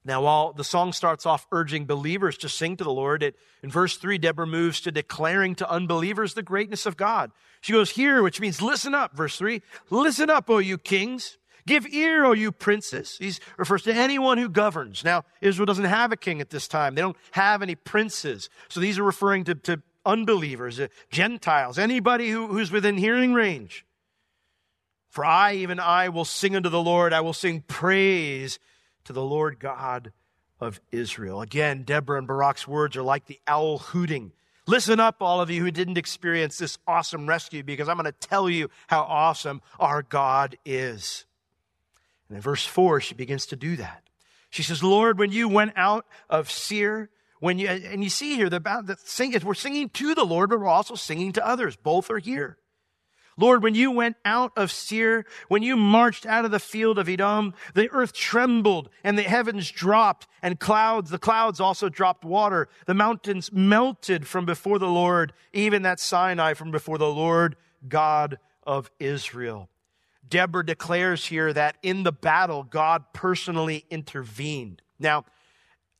Now, 0.06 0.22
while 0.22 0.52
the 0.52 0.66
song 0.66 0.92
starts 0.92 1.26
off 1.26 1.48
urging 1.52 1.86
believers 1.86 2.38
to 2.40 2.50
sing 2.50 2.76
to 2.78 2.84
the 2.84 2.92
Lord, 2.92 3.24
it, 3.24 3.36
in 3.62 3.70
verse 3.70 3.96
3, 3.96 4.18
Deborah 4.18 4.46
moves 4.46 4.82
to 4.82 4.92
declaring 4.92 5.56
to 5.56 5.70
unbelievers 5.70 6.34
the 6.34 6.44
greatness 6.44 6.86
of 6.86 6.98
God. 6.98 7.32
She 7.62 7.72
goes, 7.72 7.92
Hear, 7.92 8.22
which 8.22 8.42
means 8.42 8.62
listen 8.62 8.94
up, 8.94 9.16
verse 9.16 9.38
3. 9.38 9.62
Listen 9.90 10.30
up, 10.30 10.50
O 10.50 10.58
you 10.58 10.78
kings. 10.78 11.38
Give 11.66 11.88
ear, 11.88 12.26
O 12.26 12.34
you 12.34 12.52
princes. 12.52 13.18
He 13.18 13.34
refers 13.56 13.84
to 13.84 13.94
anyone 13.94 14.38
who 14.38 14.50
governs. 14.50 15.06
Now, 15.06 15.24
Israel 15.40 15.66
doesn't 15.66 15.86
have 15.86 16.12
a 16.12 16.18
king 16.18 16.42
at 16.42 16.50
this 16.50 16.68
time. 16.68 16.96
They 16.96 17.02
don't 17.02 17.16
have 17.32 17.62
any 17.62 17.76
princes. 17.76 18.50
So 18.68 18.82
these 18.82 19.00
are 19.00 19.04
referring 19.04 19.46
to, 19.46 19.56
to 19.56 19.82
unbelievers, 20.06 20.82
uh, 20.82 20.88
Gentiles, 21.10 21.80
anybody 21.80 22.30
who, 22.30 22.48
who's 22.48 22.72
within 22.72 22.98
hearing 22.98 23.34
range. 23.34 23.86
For 25.10 25.24
I, 25.24 25.54
even 25.54 25.80
I, 25.80 26.10
will 26.10 26.26
sing 26.26 26.56
unto 26.56 26.70
the 26.70 26.82
Lord. 26.82 27.14
I 27.14 27.22
will 27.22 27.34
sing 27.34 27.62
praise 27.62 28.60
to 29.06 29.14
the 29.14 29.24
Lord 29.24 29.60
God 29.60 30.12
of 30.60 30.80
Israel. 30.92 31.42
Again, 31.42 31.84
Deborah 31.84 32.18
and 32.18 32.28
Barak's 32.28 32.68
words 32.68 32.96
are 32.96 33.04
like 33.04 33.26
the 33.26 33.40
owl 33.48 33.78
hooting. 33.80 34.32
Listen 34.66 35.00
up, 35.00 35.22
all 35.22 35.42
of 35.42 35.50
you 35.50 35.62
who 35.62 35.72
didn't 35.72 35.98
experience 35.98 36.58
this 36.58 36.78
awesome 36.88 37.28
rescue, 37.28 37.64
because 37.64 37.90
I'm 37.90 37.98
going 37.98 38.06
to 38.06 38.12
tell 38.14 38.50
you 38.50 38.70
how 38.88 39.02
awesome 39.02 39.62
our 39.80 40.02
God 40.02 40.58
is. 40.66 41.26
And 42.30 42.38
in 42.38 42.42
verse 42.42 42.66
4, 42.66 43.02
she 43.02 43.14
begins 43.14 43.46
to 43.48 43.56
do 43.56 43.76
that. 43.76 44.04
She 44.50 44.64
says, 44.64 44.82
Lord, 44.82 45.20
when 45.20 45.32
you 45.32 45.50
went 45.50 45.74
out 45.76 46.06
of 46.30 46.50
Seir, 46.50 47.10
when 47.40 47.60
you, 47.60 47.68
and 47.68 48.04
you 48.04 48.10
see 48.10 48.36
here, 48.36 48.50
the, 48.50 48.60
the 48.60 48.96
sing, 49.04 49.36
we're 49.44 49.54
singing 49.54 49.90
to 49.90 50.16
the 50.16 50.24
Lord, 50.24 50.50
but 50.50 50.60
we're 50.60 50.68
also 50.68 50.96
singing 50.96 51.34
to 51.34 51.46
others. 51.46 51.76
Both 51.76 52.10
are 52.10 52.20
here. 52.20 52.58
Lord, 53.38 53.64
when 53.64 53.76
you 53.76 53.92
went 53.92 54.18
out 54.26 54.52
of 54.56 54.72
Seir, 54.72 55.26
when 55.48 55.64
you 55.64 55.76
marched 55.76 56.26
out 56.26 56.46
of 56.46 56.52
the 56.52 56.60
field 56.60 57.00
of 57.00 57.10
Edom, 57.10 57.54
the 57.74 57.90
earth 57.92 58.14
trembled 58.14 58.90
and 59.04 59.18
the 59.18 59.24
heavens 59.24 59.72
dropped 59.72 60.28
and 60.42 60.60
clouds, 60.60 61.10
the 61.10 61.18
clouds 61.18 61.60
also 61.60 61.90
dropped 61.90 62.24
water. 62.24 62.68
The 62.86 62.94
mountains 62.94 63.52
melted 63.52 64.28
from 64.28 64.46
before 64.46 64.80
the 64.80 64.90
Lord, 64.90 65.34
even 65.52 65.82
that 65.82 66.00
Sinai 66.00 66.54
from 66.54 66.72
before 66.72 66.98
the 66.98 67.12
Lord 67.12 67.56
God 67.88 68.40
of 68.64 68.92
Israel. 69.00 69.70
Deborah 70.28 70.66
declares 70.66 71.26
here 71.26 71.52
that 71.54 71.78
in 71.84 72.04
the 72.04 72.12
battle, 72.12 72.64
God 72.64 73.04
personally 73.14 73.86
intervened. 73.90 74.82
Now, 75.00 75.26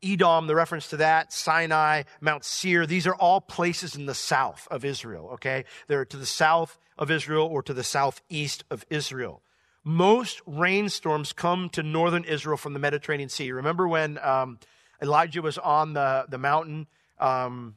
Edom, 0.04 0.48
the 0.48 0.56
reference 0.56 0.90
to 0.90 0.98
that, 0.98 1.32
Sinai, 1.32 2.04
Mount 2.20 2.44
Seir, 2.44 2.86
these 2.86 3.08
are 3.08 3.16
all 3.16 3.40
places 3.40 3.96
in 3.96 4.06
the 4.06 4.14
south 4.14 4.68
of 4.70 4.84
Israel, 4.84 5.30
okay? 5.34 5.66
They're 5.88 6.06
to 6.06 6.18
the 6.18 6.26
south 6.26 6.78
of 6.98 7.12
Israel 7.12 7.46
or 7.46 7.64
to 7.64 7.74
the 7.74 7.84
southeast 7.84 8.64
of 8.70 8.86
Israel. 8.90 9.42
Most 9.84 10.42
rainstorms 10.46 11.34
come 11.34 11.70
to 11.70 11.84
northern 11.84 12.24
Israel 12.24 12.58
from 12.58 12.74
the 12.74 12.80
Mediterranean 12.80 13.30
Sea. 13.30 13.52
Remember 13.52 13.88
when 13.88 14.18
um, 14.20 14.60
Elijah 15.02 15.42
was 15.42 15.58
on 15.58 15.94
the, 15.94 16.26
the 16.30 16.38
mountain 16.38 16.88
um, 17.20 17.76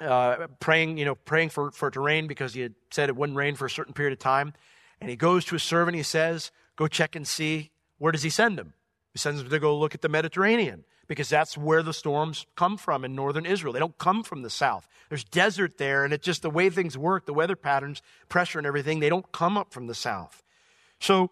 uh, 0.00 0.48
praying, 0.60 0.98
you 0.98 1.04
know, 1.04 1.14
praying 1.14 1.48
for, 1.48 1.70
for 1.70 1.88
it 1.88 1.92
to 1.92 2.00
rain 2.00 2.26
because 2.26 2.52
he 2.52 2.60
had 2.60 2.74
said 2.90 3.08
it 3.08 3.16
wouldn't 3.16 3.36
rain 3.36 3.54
for 3.54 3.66
a 3.66 3.70
certain 3.70 3.94
period 3.94 4.12
of 4.12 4.18
time. 4.18 4.52
And 5.00 5.08
he 5.08 5.16
goes 5.16 5.44
to 5.46 5.54
his 5.54 5.62
servant, 5.62 5.96
he 5.96 6.02
says, 6.02 6.50
Go 6.76 6.88
check 6.88 7.14
and 7.16 7.26
see. 7.26 7.70
Where 7.98 8.12
does 8.12 8.22
he 8.22 8.30
send 8.30 8.58
him? 8.58 8.74
He 9.14 9.18
sends 9.18 9.40
them 9.40 9.48
to 9.48 9.58
go 9.60 9.78
look 9.78 9.94
at 9.94 10.02
the 10.02 10.08
Mediterranean 10.08 10.84
because 11.06 11.28
that's 11.28 11.56
where 11.56 11.84
the 11.84 11.92
storms 11.92 12.46
come 12.56 12.76
from 12.76 13.04
in 13.04 13.14
northern 13.14 13.46
Israel. 13.46 13.72
They 13.72 13.78
don't 13.78 13.96
come 13.96 14.24
from 14.24 14.42
the 14.42 14.50
south. 14.50 14.88
There's 15.08 15.22
desert 15.22 15.78
there, 15.78 16.04
and 16.04 16.12
it's 16.12 16.26
just 16.26 16.42
the 16.42 16.50
way 16.50 16.68
things 16.68 16.98
work, 16.98 17.24
the 17.24 17.32
weather 17.32 17.54
patterns, 17.54 18.02
pressure, 18.28 18.58
and 18.58 18.66
everything, 18.66 18.98
they 18.98 19.08
don't 19.08 19.30
come 19.30 19.56
up 19.56 19.72
from 19.72 19.86
the 19.86 19.94
south. 19.94 20.42
So 20.98 21.30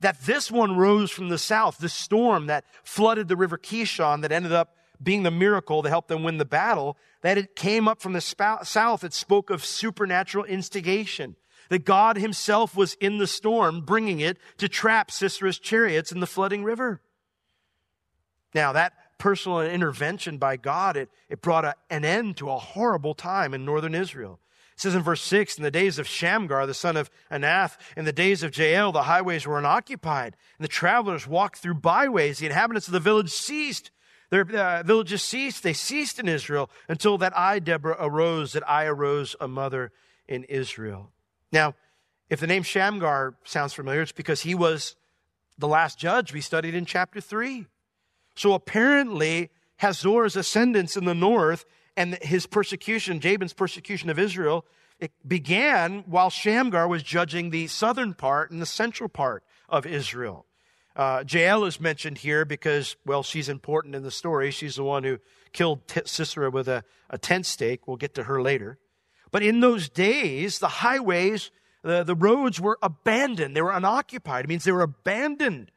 that 0.00 0.20
this 0.22 0.50
one 0.50 0.76
rose 0.76 1.12
from 1.12 1.28
the 1.28 1.38
south, 1.38 1.78
this 1.78 1.94
storm 1.94 2.46
that 2.46 2.64
flooded 2.82 3.28
the 3.28 3.36
river 3.36 3.56
Kishon 3.56 4.22
that 4.22 4.32
ended 4.32 4.52
up 4.52 4.74
being 5.00 5.22
the 5.22 5.30
miracle 5.30 5.84
to 5.84 5.88
help 5.88 6.08
them 6.08 6.24
win 6.24 6.38
the 6.38 6.44
battle, 6.44 6.96
that 7.22 7.38
it 7.38 7.54
came 7.54 7.86
up 7.86 8.00
from 8.00 8.12
the 8.12 8.20
south, 8.20 9.04
it 9.04 9.14
spoke 9.14 9.50
of 9.50 9.64
supernatural 9.64 10.44
instigation. 10.44 11.36
That 11.68 11.84
God 11.84 12.16
himself 12.16 12.76
was 12.76 12.94
in 12.94 13.18
the 13.18 13.28
storm, 13.28 13.82
bringing 13.82 14.18
it 14.18 14.38
to 14.58 14.68
trap 14.68 15.12
Sisera's 15.12 15.60
chariots 15.60 16.10
in 16.10 16.18
the 16.18 16.26
flooding 16.26 16.64
river. 16.64 17.00
Now, 18.54 18.72
that 18.72 18.92
personal 19.18 19.60
intervention 19.60 20.38
by 20.38 20.56
God, 20.56 20.96
it, 20.96 21.10
it 21.28 21.42
brought 21.42 21.64
a, 21.64 21.76
an 21.88 22.04
end 22.04 22.36
to 22.38 22.50
a 22.50 22.58
horrible 22.58 23.14
time 23.14 23.54
in 23.54 23.64
northern 23.64 23.94
Israel. 23.94 24.40
It 24.72 24.80
says 24.80 24.94
in 24.94 25.02
verse 25.02 25.22
6 25.22 25.58
In 25.58 25.62
the 25.62 25.70
days 25.70 25.98
of 25.98 26.08
Shamgar, 26.08 26.66
the 26.66 26.74
son 26.74 26.96
of 26.96 27.10
Anath, 27.30 27.76
in 27.96 28.06
the 28.06 28.12
days 28.12 28.42
of 28.42 28.56
Jael, 28.56 28.92
the 28.92 29.04
highways 29.04 29.46
were 29.46 29.58
unoccupied, 29.58 30.36
and 30.58 30.64
the 30.64 30.68
travelers 30.68 31.26
walked 31.26 31.58
through 31.58 31.74
byways. 31.74 32.38
The 32.38 32.46
inhabitants 32.46 32.88
of 32.88 32.92
the 32.92 33.00
village 33.00 33.30
ceased. 33.30 33.90
Their 34.30 34.48
uh, 34.56 34.82
villages 34.84 35.22
ceased. 35.22 35.62
They 35.62 35.72
ceased 35.72 36.18
in 36.18 36.28
Israel 36.28 36.70
until 36.88 37.18
that 37.18 37.36
I, 37.36 37.58
Deborah, 37.58 37.96
arose, 37.98 38.52
that 38.52 38.68
I 38.68 38.86
arose 38.86 39.36
a 39.40 39.48
mother 39.48 39.92
in 40.26 40.44
Israel. 40.44 41.10
Now, 41.52 41.74
if 42.28 42.38
the 42.38 42.46
name 42.46 42.62
Shamgar 42.62 43.34
sounds 43.44 43.74
familiar, 43.74 44.02
it's 44.02 44.12
because 44.12 44.42
he 44.42 44.54
was 44.54 44.94
the 45.58 45.68
last 45.68 45.98
judge 45.98 46.32
we 46.32 46.40
studied 46.40 46.74
in 46.74 46.86
chapter 46.86 47.20
3. 47.20 47.66
So 48.40 48.54
apparently, 48.54 49.50
Hazor's 49.76 50.34
ascendance 50.34 50.96
in 50.96 51.04
the 51.04 51.14
north 51.14 51.66
and 51.94 52.14
his 52.22 52.46
persecution, 52.46 53.20
Jabin's 53.20 53.52
persecution 53.52 54.08
of 54.08 54.18
Israel, 54.18 54.64
it 54.98 55.12
began 55.28 56.04
while 56.06 56.30
Shamgar 56.30 56.88
was 56.88 57.02
judging 57.02 57.50
the 57.50 57.66
southern 57.66 58.14
part 58.14 58.50
and 58.50 58.58
the 58.58 58.64
central 58.64 59.10
part 59.10 59.44
of 59.68 59.84
Israel. 59.84 60.46
Uh, 60.96 61.22
Jael 61.28 61.66
is 61.66 61.78
mentioned 61.78 62.16
here 62.16 62.46
because, 62.46 62.96
well, 63.04 63.22
she's 63.22 63.50
important 63.50 63.94
in 63.94 64.04
the 64.04 64.10
story. 64.10 64.50
She's 64.50 64.76
the 64.76 64.84
one 64.84 65.04
who 65.04 65.18
killed 65.52 65.86
T- 65.86 66.00
Sisera 66.06 66.50
with 66.50 66.66
a, 66.66 66.82
a 67.10 67.18
tent 67.18 67.44
stake. 67.44 67.86
We'll 67.86 67.98
get 67.98 68.14
to 68.14 68.22
her 68.22 68.40
later. 68.40 68.78
But 69.30 69.42
in 69.42 69.60
those 69.60 69.90
days, 69.90 70.60
the 70.60 70.68
highways, 70.68 71.50
the, 71.82 72.04
the 72.04 72.14
roads 72.14 72.58
were 72.58 72.78
abandoned. 72.80 73.54
They 73.54 73.60
were 73.60 73.70
unoccupied. 73.70 74.46
It 74.46 74.48
means 74.48 74.64
they 74.64 74.72
were 74.72 74.80
abandoned 74.80 75.70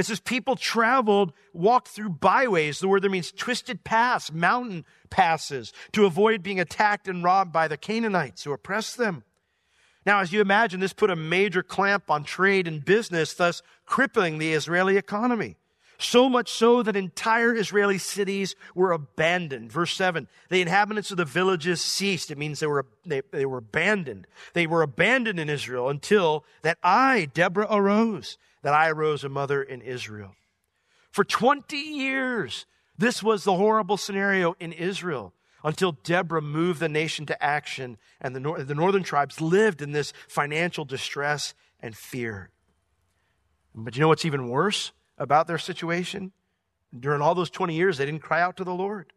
it 0.00 0.06
says 0.06 0.18
people 0.18 0.56
traveled, 0.56 1.32
walked 1.52 1.88
through 1.88 2.08
byways. 2.08 2.78
The 2.78 2.88
word 2.88 3.02
there 3.02 3.10
means 3.10 3.30
twisted 3.30 3.84
paths, 3.84 4.32
mountain 4.32 4.86
passes, 5.10 5.72
to 5.92 6.06
avoid 6.06 6.42
being 6.42 6.58
attacked 6.58 7.06
and 7.06 7.22
robbed 7.22 7.52
by 7.52 7.68
the 7.68 7.76
Canaanites 7.76 8.44
who 8.44 8.52
oppressed 8.52 8.96
them. 8.96 9.24
Now, 10.06 10.20
as 10.20 10.32
you 10.32 10.40
imagine, 10.40 10.80
this 10.80 10.94
put 10.94 11.10
a 11.10 11.16
major 11.16 11.62
clamp 11.62 12.10
on 12.10 12.24
trade 12.24 12.66
and 12.66 12.82
business, 12.82 13.34
thus 13.34 13.62
crippling 13.84 14.38
the 14.38 14.54
Israeli 14.54 14.96
economy. 14.96 15.56
So 15.98 16.30
much 16.30 16.50
so 16.50 16.82
that 16.82 16.96
entire 16.96 17.54
Israeli 17.54 17.98
cities 17.98 18.56
were 18.74 18.92
abandoned. 18.92 19.70
Verse 19.70 19.94
7 19.94 20.28
The 20.48 20.62
inhabitants 20.62 21.10
of 21.10 21.18
the 21.18 21.26
villages 21.26 21.82
ceased. 21.82 22.30
It 22.30 22.38
means 22.38 22.60
they 22.60 22.66
were, 22.66 22.86
they, 23.04 23.20
they 23.32 23.44
were 23.44 23.58
abandoned. 23.58 24.26
They 24.54 24.66
were 24.66 24.80
abandoned 24.80 25.38
in 25.38 25.50
Israel 25.50 25.90
until 25.90 26.46
that 26.62 26.78
I, 26.82 27.28
Deborah, 27.34 27.68
arose 27.70 28.38
that 28.62 28.74
I 28.74 28.88
arose 28.90 29.24
a 29.24 29.28
mother 29.28 29.62
in 29.62 29.80
Israel. 29.80 30.32
For 31.10 31.24
20 31.24 31.76
years, 31.76 32.66
this 32.96 33.22
was 33.22 33.44
the 33.44 33.56
horrible 33.56 33.96
scenario 33.96 34.54
in 34.60 34.72
Israel 34.72 35.32
until 35.64 35.92
Deborah 35.92 36.42
moved 36.42 36.80
the 36.80 36.88
nation 36.88 37.26
to 37.26 37.42
action 37.42 37.98
and 38.20 38.34
the, 38.34 38.40
nor- 38.40 38.62
the 38.62 38.74
northern 38.74 39.02
tribes 39.02 39.40
lived 39.40 39.82
in 39.82 39.92
this 39.92 40.12
financial 40.28 40.84
distress 40.84 41.54
and 41.80 41.96
fear. 41.96 42.50
But 43.74 43.96
you 43.96 44.00
know 44.00 44.08
what's 44.08 44.24
even 44.24 44.48
worse 44.48 44.92
about 45.18 45.46
their 45.46 45.58
situation? 45.58 46.32
During 46.98 47.22
all 47.22 47.34
those 47.34 47.50
20 47.50 47.74
years, 47.74 47.98
they 47.98 48.06
didn't 48.06 48.22
cry 48.22 48.40
out 48.40 48.56
to 48.56 48.64
the 48.64 48.74
Lord. 48.74 49.12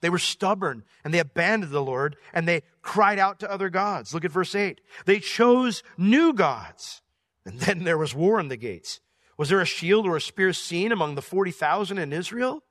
They 0.00 0.10
were 0.10 0.18
stubborn 0.18 0.84
and 1.04 1.12
they 1.12 1.18
abandoned 1.18 1.72
the 1.72 1.82
Lord 1.82 2.16
and 2.32 2.46
they 2.46 2.62
cried 2.82 3.18
out 3.18 3.40
to 3.40 3.50
other 3.50 3.68
gods. 3.68 4.14
Look 4.14 4.24
at 4.24 4.30
verse 4.30 4.54
8. 4.54 4.80
They 5.06 5.18
chose 5.18 5.82
new 5.96 6.32
gods 6.32 7.02
and 7.48 7.58
then 7.60 7.84
there 7.84 7.98
was 7.98 8.14
war 8.14 8.38
in 8.38 8.48
the 8.48 8.56
gates. 8.56 9.00
Was 9.36 9.48
there 9.48 9.60
a 9.60 9.66
shield 9.66 10.06
or 10.06 10.16
a 10.16 10.20
spear 10.20 10.52
seen 10.52 10.92
among 10.92 11.14
the 11.14 11.22
40,000 11.22 11.98
in 11.98 12.12
Israel? 12.12 12.62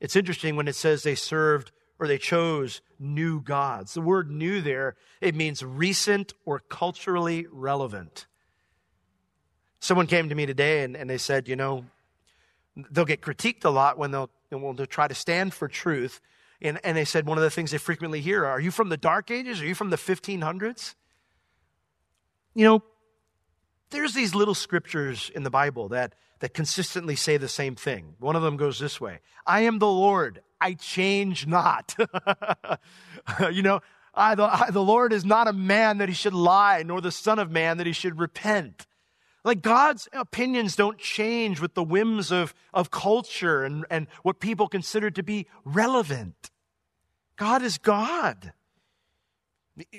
It's 0.00 0.16
interesting 0.16 0.56
when 0.56 0.68
it 0.68 0.74
says 0.74 1.02
they 1.02 1.14
served 1.14 1.72
or 1.98 2.06
they 2.06 2.18
chose 2.18 2.80
new 2.98 3.40
gods. 3.42 3.94
The 3.94 4.00
word 4.00 4.30
new 4.30 4.62
there, 4.62 4.96
it 5.20 5.34
means 5.34 5.62
recent 5.62 6.32
or 6.46 6.60
culturally 6.60 7.46
relevant. 7.50 8.26
Someone 9.80 10.06
came 10.06 10.28
to 10.28 10.34
me 10.34 10.46
today 10.46 10.84
and, 10.84 10.96
and 10.96 11.10
they 11.10 11.18
said, 11.18 11.48
you 11.48 11.56
know, 11.56 11.84
they'll 12.90 13.04
get 13.04 13.20
critiqued 13.20 13.64
a 13.64 13.70
lot 13.70 13.98
when 13.98 14.12
they'll, 14.12 14.30
when 14.50 14.76
they'll 14.76 14.86
try 14.86 15.08
to 15.08 15.14
stand 15.14 15.52
for 15.52 15.68
truth. 15.68 16.20
And, 16.62 16.78
and 16.84 16.96
they 16.96 17.04
said 17.04 17.26
one 17.26 17.38
of 17.38 17.44
the 17.44 17.50
things 17.50 17.72
they 17.72 17.78
frequently 17.78 18.20
hear 18.20 18.46
are 18.46 18.60
you 18.60 18.70
from 18.70 18.88
the 18.88 18.96
dark 18.96 19.30
ages? 19.30 19.60
Are 19.60 19.66
you 19.66 19.74
from 19.74 19.90
the 19.90 19.96
1500s? 19.96 20.94
You 22.54 22.64
know, 22.64 22.82
there's 23.90 24.14
these 24.14 24.34
little 24.34 24.54
scriptures 24.54 25.30
in 25.34 25.42
the 25.42 25.50
Bible 25.50 25.88
that, 25.88 26.14
that 26.40 26.54
consistently 26.54 27.16
say 27.16 27.36
the 27.36 27.48
same 27.48 27.74
thing. 27.74 28.14
One 28.18 28.36
of 28.36 28.42
them 28.42 28.56
goes 28.56 28.78
this 28.78 29.00
way 29.00 29.20
I 29.46 29.60
am 29.60 29.78
the 29.78 29.88
Lord, 29.88 30.42
I 30.60 30.74
change 30.74 31.46
not. 31.46 31.94
you 33.52 33.62
know, 33.62 33.80
I 34.14 34.34
the, 34.34 34.44
I, 34.44 34.70
the 34.70 34.82
Lord 34.82 35.12
is 35.12 35.24
not 35.24 35.48
a 35.48 35.52
man 35.52 35.98
that 35.98 36.08
he 36.08 36.14
should 36.14 36.34
lie, 36.34 36.82
nor 36.84 37.00
the 37.00 37.12
Son 37.12 37.38
of 37.38 37.50
Man 37.50 37.78
that 37.78 37.86
he 37.86 37.92
should 37.92 38.18
repent. 38.18 38.86
Like 39.44 39.62
God's 39.62 40.08
opinions 40.12 40.76
don't 40.76 40.98
change 40.98 41.60
with 41.60 41.74
the 41.74 41.82
whims 41.82 42.30
of, 42.30 42.54
of 42.74 42.90
culture 42.90 43.64
and, 43.64 43.86
and 43.88 44.06
what 44.22 44.38
people 44.38 44.68
consider 44.68 45.10
to 45.10 45.22
be 45.22 45.46
relevant. 45.64 46.50
God 47.36 47.62
is 47.62 47.78
God. 47.78 48.52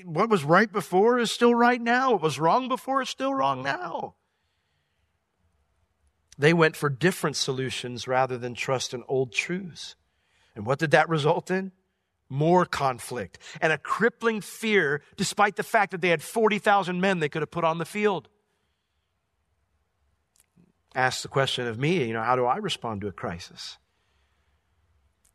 What 0.06 0.30
was 0.30 0.44
right 0.44 0.72
before 0.72 1.20
is 1.20 1.32
still 1.32 1.56
right 1.56 1.82
now. 1.82 2.12
What 2.12 2.22
was 2.22 2.40
wrong 2.40 2.68
before 2.68 3.02
is 3.02 3.10
still 3.10 3.34
wrong 3.34 3.64
now. 3.64 4.16
They 6.38 6.54
went 6.54 6.76
for 6.76 6.90
different 6.90 7.36
solutions 7.36 8.08
rather 8.08 8.38
than 8.38 8.54
trust 8.54 8.94
in 8.94 9.04
old 9.08 9.32
truths. 9.32 9.96
And 10.56 10.66
what 10.66 10.80
did 10.80 10.92
that 10.92 11.10
result 11.10 11.52
in? 11.52 11.72
More 12.30 12.66
conflict 12.66 13.38
and 13.60 13.74
a 13.74 13.78
crippling 13.78 14.42
fear, 14.42 15.02
despite 15.18 15.58
the 15.58 15.64
fact 15.64 15.92
that 15.92 16.02
they 16.02 16.10
had 16.10 16.24
40,000 16.24 17.00
men 17.02 17.20
they 17.20 17.30
could 17.30 17.42
have 17.42 17.52
put 17.52 17.66
on 17.66 17.78
the 17.78 17.86
field. 17.86 18.30
Ask 20.96 21.22
the 21.22 21.28
question 21.28 21.68
of 21.68 21.78
me, 21.78 22.06
you 22.06 22.14
know, 22.14 22.24
how 22.24 22.36
do 22.36 22.46
I 22.46 22.58
respond 22.58 23.02
to 23.02 23.08
a 23.08 23.12
crisis? 23.12 23.78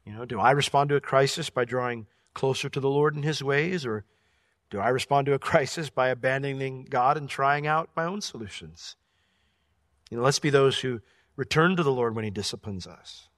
You 0.04 0.12
know, 0.12 0.24
do 0.24 0.40
I 0.40 0.52
respond 0.52 0.90
to 0.90 0.96
a 0.96 1.00
crisis 1.00 1.50
by 1.50 1.64
drawing 1.64 2.06
closer 2.34 2.68
to 2.68 2.80
the 2.80 2.90
Lord 2.90 3.16
in 3.16 3.22
His 3.22 3.42
ways 3.42 3.84
or 3.84 4.04
do 4.70 4.80
I 4.80 4.88
respond 4.88 5.26
to 5.26 5.34
a 5.34 5.38
crisis 5.50 5.90
by 5.90 6.08
abandoning 6.08 6.86
God 6.88 7.16
and 7.16 7.28
trying 7.28 7.66
out 7.66 7.90
my 7.96 8.04
own 8.04 8.20
solutions? 8.20 8.96
You 10.10 10.18
know, 10.18 10.22
let's 10.22 10.38
be 10.38 10.50
those 10.50 10.80
who 10.80 11.00
return 11.36 11.76
to 11.76 11.82
the 11.82 11.92
Lord 11.92 12.14
when 12.14 12.24
He 12.24 12.30
disciplines 12.30 12.86
us. 12.86 13.28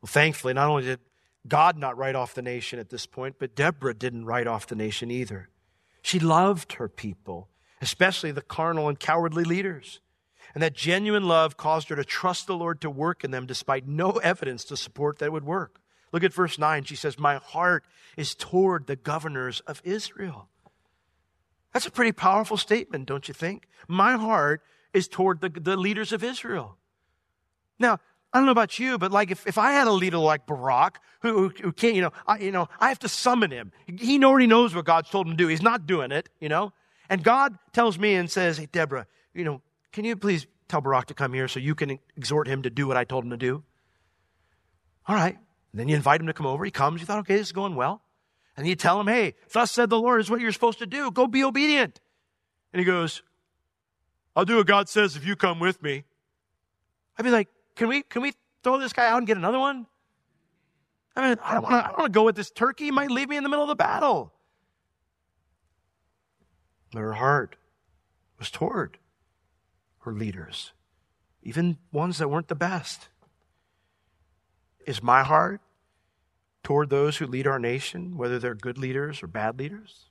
Well, 0.00 0.08
thankfully, 0.08 0.54
not 0.54 0.68
only 0.68 0.84
did 0.84 1.00
God 1.46 1.78
not 1.78 1.96
write 1.96 2.14
off 2.14 2.34
the 2.34 2.42
nation 2.42 2.78
at 2.78 2.90
this 2.90 3.06
point, 3.06 3.36
but 3.38 3.54
Deborah 3.54 3.94
didn't 3.94 4.26
write 4.26 4.46
off 4.46 4.66
the 4.66 4.74
nation 4.74 5.10
either. 5.10 5.48
She 6.02 6.18
loved 6.18 6.74
her 6.74 6.88
people, 6.88 7.48
especially 7.80 8.32
the 8.32 8.42
carnal 8.42 8.88
and 8.88 8.98
cowardly 8.98 9.44
leaders. 9.44 10.00
And 10.54 10.62
that 10.62 10.74
genuine 10.74 11.28
love 11.28 11.56
caused 11.56 11.88
her 11.90 11.96
to 11.96 12.04
trust 12.04 12.46
the 12.46 12.56
Lord 12.56 12.80
to 12.80 12.90
work 12.90 13.22
in 13.22 13.30
them 13.30 13.46
despite 13.46 13.86
no 13.86 14.10
evidence 14.22 14.64
to 14.64 14.76
support 14.76 15.18
that 15.18 15.26
it 15.26 15.32
would 15.32 15.44
work. 15.44 15.79
Look 16.12 16.24
at 16.24 16.32
verse 16.32 16.58
9. 16.58 16.84
She 16.84 16.96
says, 16.96 17.18
My 17.18 17.36
heart 17.36 17.84
is 18.16 18.34
toward 18.34 18.86
the 18.86 18.96
governors 18.96 19.60
of 19.60 19.80
Israel. 19.84 20.48
That's 21.72 21.86
a 21.86 21.90
pretty 21.90 22.12
powerful 22.12 22.56
statement, 22.56 23.06
don't 23.06 23.28
you 23.28 23.34
think? 23.34 23.66
My 23.86 24.16
heart 24.16 24.62
is 24.92 25.06
toward 25.06 25.40
the, 25.40 25.48
the 25.48 25.76
leaders 25.76 26.12
of 26.12 26.24
Israel. 26.24 26.76
Now, 27.78 28.00
I 28.32 28.38
don't 28.38 28.46
know 28.46 28.52
about 28.52 28.78
you, 28.78 28.98
but 28.98 29.10
like 29.10 29.30
if, 29.30 29.46
if 29.46 29.58
I 29.58 29.72
had 29.72 29.86
a 29.86 29.92
leader 29.92 30.18
like 30.18 30.46
Barak, 30.46 31.00
who, 31.20 31.32
who, 31.32 31.48
who 31.62 31.72
can't, 31.72 31.94
you 31.94 32.02
know, 32.02 32.12
I, 32.26 32.38
you 32.38 32.52
know, 32.52 32.68
I 32.78 32.88
have 32.88 32.98
to 33.00 33.08
summon 33.08 33.50
him. 33.50 33.72
He 33.86 34.22
already 34.24 34.46
knows 34.46 34.74
what 34.74 34.84
God's 34.84 35.10
told 35.10 35.26
him 35.26 35.32
to 35.32 35.36
do. 35.36 35.48
He's 35.48 35.62
not 35.62 35.86
doing 35.86 36.12
it, 36.12 36.28
you 36.40 36.48
know? 36.48 36.72
And 37.08 37.24
God 37.24 37.58
tells 37.72 37.98
me 37.98 38.14
and 38.14 38.30
says, 38.30 38.58
Hey, 38.58 38.68
Deborah, 38.70 39.06
you 39.34 39.44
know, 39.44 39.62
can 39.92 40.04
you 40.04 40.14
please 40.14 40.46
tell 40.68 40.80
Barak 40.80 41.06
to 41.06 41.14
come 41.14 41.32
here 41.32 41.48
so 41.48 41.58
you 41.58 41.74
can 41.74 41.98
exhort 42.16 42.46
him 42.46 42.62
to 42.62 42.70
do 42.70 42.86
what 42.86 42.96
I 42.96 43.02
told 43.02 43.24
him 43.24 43.30
to 43.30 43.36
do? 43.36 43.64
All 45.06 45.16
right. 45.16 45.36
And 45.72 45.80
then 45.80 45.88
you 45.88 45.96
invite 45.96 46.20
him 46.20 46.26
to 46.26 46.32
come 46.32 46.46
over. 46.46 46.64
He 46.64 46.70
comes. 46.70 47.00
You 47.00 47.06
thought, 47.06 47.20
okay, 47.20 47.36
this 47.36 47.48
is 47.48 47.52
going 47.52 47.76
well. 47.76 48.02
And 48.56 48.66
you 48.66 48.74
tell 48.74 49.00
him, 49.00 49.06
hey, 49.06 49.34
thus 49.52 49.70
said 49.70 49.88
the 49.88 49.98
Lord 49.98 50.20
is 50.20 50.30
what 50.30 50.40
you're 50.40 50.52
supposed 50.52 50.80
to 50.80 50.86
do. 50.86 51.10
Go 51.10 51.26
be 51.26 51.44
obedient. 51.44 52.00
And 52.72 52.80
he 52.80 52.84
goes, 52.84 53.22
I'll 54.34 54.44
do 54.44 54.56
what 54.56 54.66
God 54.66 54.88
says 54.88 55.16
if 55.16 55.24
you 55.24 55.36
come 55.36 55.60
with 55.60 55.82
me. 55.82 56.04
I'd 57.16 57.22
be 57.24 57.30
like, 57.30 57.48
can 57.76 57.88
we, 57.88 58.02
can 58.02 58.22
we 58.22 58.32
throw 58.62 58.78
this 58.78 58.92
guy 58.92 59.08
out 59.08 59.18
and 59.18 59.26
get 59.26 59.36
another 59.36 59.58
one? 59.58 59.86
I 61.16 61.28
mean, 61.28 61.38
I 61.42 61.54
don't 61.54 61.62
want 61.62 61.72
to 61.72 61.84
I 61.84 61.88
don't 61.88 61.98
wanna 61.98 62.10
go 62.10 62.24
with 62.24 62.36
this 62.36 62.50
turkey. 62.50 62.84
He 62.84 62.90
might 62.90 63.10
leave 63.10 63.28
me 63.28 63.36
in 63.36 63.42
the 63.42 63.48
middle 63.48 63.64
of 63.64 63.68
the 63.68 63.74
battle. 63.74 64.32
But 66.92 67.00
her 67.00 67.14
heart 67.14 67.56
was 68.38 68.50
toward 68.50 68.98
her 70.00 70.12
leaders, 70.12 70.72
even 71.42 71.78
ones 71.92 72.18
that 72.18 72.28
weren't 72.28 72.48
the 72.48 72.54
best. 72.54 73.08
Is 74.90 75.04
my 75.04 75.22
heart 75.22 75.60
toward 76.64 76.90
those 76.90 77.18
who 77.18 77.26
lead 77.28 77.46
our 77.46 77.60
nation, 77.60 78.16
whether 78.16 78.40
they're 78.40 78.56
good 78.56 78.76
leaders 78.76 79.22
or 79.22 79.28
bad 79.28 79.56
leaders? 79.56 80.06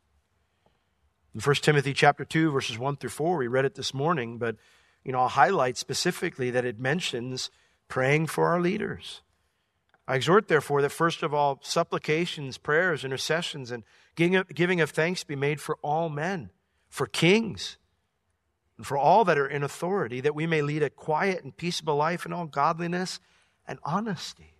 In 1.35 1.41
1 1.41 1.55
Timothy 1.55 1.93
chapter 1.93 2.23
2, 2.23 2.49
verses 2.49 2.79
1 2.79 2.95
through 2.95 3.09
4, 3.09 3.35
we 3.35 3.47
read 3.47 3.65
it 3.65 3.75
this 3.75 3.93
morning, 3.93 4.37
but 4.37 4.55
you 5.03 5.11
know, 5.11 5.19
I'll 5.19 5.27
highlight 5.27 5.75
specifically 5.75 6.49
that 6.51 6.63
it 6.63 6.79
mentions 6.79 7.51
praying 7.89 8.27
for 8.27 8.47
our 8.47 8.61
leaders. 8.61 9.21
I 10.07 10.15
exhort, 10.15 10.47
therefore, 10.47 10.81
that 10.81 10.93
first 10.93 11.23
of 11.23 11.33
all, 11.33 11.59
supplications, 11.61 12.57
prayers, 12.57 13.03
intercessions, 13.03 13.71
and 13.71 13.83
giving 14.15 14.79
of 14.79 14.91
thanks 14.91 15.25
be 15.25 15.35
made 15.35 15.59
for 15.59 15.75
all 15.81 16.07
men, 16.07 16.51
for 16.87 17.05
kings, 17.05 17.77
and 18.77 18.87
for 18.87 18.97
all 18.97 19.25
that 19.25 19.37
are 19.37 19.45
in 19.45 19.61
authority, 19.61 20.21
that 20.21 20.35
we 20.35 20.47
may 20.47 20.61
lead 20.61 20.83
a 20.83 20.89
quiet 20.89 21.43
and 21.43 21.57
peaceable 21.57 21.97
life 21.97 22.25
in 22.25 22.31
all 22.31 22.45
godliness 22.45 23.19
and 23.67 23.77
honesty. 23.83 24.53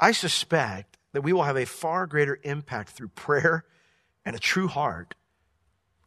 I 0.00 0.12
suspect 0.12 0.96
that 1.12 1.22
we 1.22 1.32
will 1.32 1.42
have 1.42 1.56
a 1.56 1.66
far 1.66 2.06
greater 2.06 2.38
impact 2.42 2.90
through 2.90 3.08
prayer 3.08 3.64
and 4.24 4.34
a 4.34 4.38
true 4.38 4.68
heart 4.68 5.14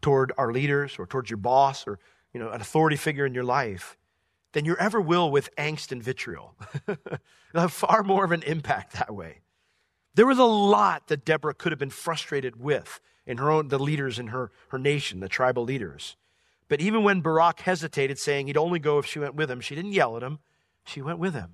toward 0.02 0.32
our 0.38 0.52
leaders 0.52 0.96
or 0.98 1.06
towards 1.06 1.30
your 1.30 1.38
boss 1.38 1.88
or 1.88 2.00
you 2.34 2.40
know, 2.40 2.50
an 2.50 2.62
authority 2.62 2.96
figure 2.96 3.26
in 3.26 3.34
your 3.34 3.44
life 3.44 3.98
than 4.54 4.66
you 4.66 4.76
ever 4.78 5.00
will 5.00 5.30
with 5.30 5.56
angst 5.56 5.92
and 5.92 6.02
vitriol. 6.02 6.56
They'll 6.86 6.98
have 7.54 7.74
far 7.74 8.04
more 8.04 8.26
of 8.26 8.32
an 8.32 8.44
impact 8.44 8.94
that 8.94 9.14
way. 9.14 9.42
There 10.16 10.28
was 10.28 10.40
a 10.40 10.44
lot 10.44 11.08
that 11.08 11.26
Deborah 11.26 11.54
could 11.54 11.72
have 11.72 11.80
been 11.80 11.90
frustrated 11.90 12.60
with 12.60 13.00
in 13.26 13.38
her 13.38 13.50
own, 13.50 13.70
the 13.70 13.80
leaders 13.80 14.20
in 14.20 14.28
her, 14.28 14.52
her 14.70 14.78
nation, 14.78 15.20
the 15.20 15.30
tribal 15.30 15.64
leaders. 15.64 16.18
But 16.68 16.82
even 16.82 17.04
when 17.04 17.22
Barak 17.22 17.62
hesitated, 17.62 18.20
saying 18.20 18.48
he'd 18.48 18.58
only 18.58 18.80
go 18.80 19.00
if 19.00 19.06
she 19.06 19.20
went 19.20 19.36
with 19.36 19.50
him, 19.50 19.62
she 19.62 19.76
didn't 19.76 19.94
yell 19.94 20.18
at 20.18 20.24
him. 20.24 20.40
She 20.86 21.02
went 21.02 21.20
with 21.20 21.34
him. 21.34 21.54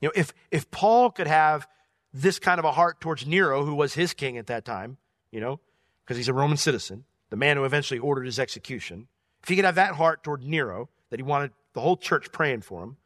You 0.00 0.08
know, 0.08 0.12
if, 0.14 0.32
if 0.50 0.70
Paul 0.70 1.10
could 1.10 1.26
have 1.26 1.66
this 2.12 2.38
kind 2.38 2.58
of 2.58 2.64
a 2.64 2.72
heart 2.72 3.00
towards 3.00 3.26
Nero, 3.26 3.64
who 3.64 3.74
was 3.74 3.94
his 3.94 4.14
king 4.14 4.38
at 4.38 4.46
that 4.46 4.64
time, 4.64 4.96
you 5.30 5.40
know, 5.40 5.60
because 6.04 6.16
he's 6.16 6.28
a 6.28 6.34
Roman 6.34 6.56
citizen, 6.56 7.04
the 7.30 7.36
man 7.36 7.56
who 7.56 7.64
eventually 7.64 7.98
ordered 7.98 8.24
his 8.24 8.38
execution, 8.38 9.08
if 9.42 9.48
he 9.48 9.56
could 9.56 9.64
have 9.64 9.74
that 9.74 9.94
heart 9.94 10.22
toward 10.22 10.42
Nero, 10.42 10.88
that 11.10 11.18
he 11.18 11.24
wanted 11.24 11.52
the 11.72 11.80
whole 11.80 11.96
church 11.96 12.32
praying 12.32 12.62
for 12.62 12.82
him, 12.82 12.96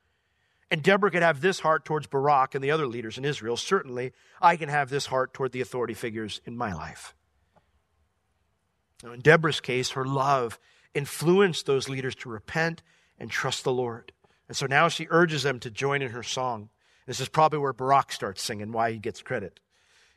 and 0.71 0.83
Deborah 0.83 1.11
could 1.11 1.23
have 1.23 1.41
this 1.41 1.61
heart 1.61 1.85
towards 1.85 2.07
Barak 2.07 2.55
and 2.55 2.63
the 2.63 2.71
other 2.71 2.87
leaders 2.87 3.19
in 3.19 3.25
Israel, 3.25 3.57
certainly 3.57 4.13
I 4.41 4.57
can 4.57 4.69
have 4.69 4.89
this 4.89 5.07
heart 5.07 5.35
toward 5.35 5.53
the 5.53 5.61
authority 5.61 5.95
figures 5.95 6.41
in 6.45 6.57
my 6.57 6.73
life. 6.73 7.15
Now, 9.03 9.13
in 9.13 9.21
Deborah's 9.21 9.61
case, 9.61 9.91
her 9.91 10.05
love 10.05 10.59
influenced 10.95 11.67
those 11.67 11.89
leaders 11.89 12.15
to 12.17 12.29
repent 12.29 12.83
and 13.19 13.31
trust 13.31 13.65
the 13.65 13.73
Lord. 13.73 14.13
And 14.47 14.57
so 14.57 14.67
now 14.67 14.89
she 14.89 15.07
urges 15.11 15.43
them 15.43 15.59
to 15.61 15.71
join 15.71 16.03
in 16.03 16.11
her 16.11 16.23
song. 16.23 16.69
This 17.11 17.19
is 17.19 17.29
probably 17.29 17.59
where 17.59 17.73
Barak 17.73 18.13
starts 18.13 18.41
singing, 18.41 18.71
why 18.71 18.93
he 18.93 18.99
gets 18.99 19.21
credit. 19.21 19.59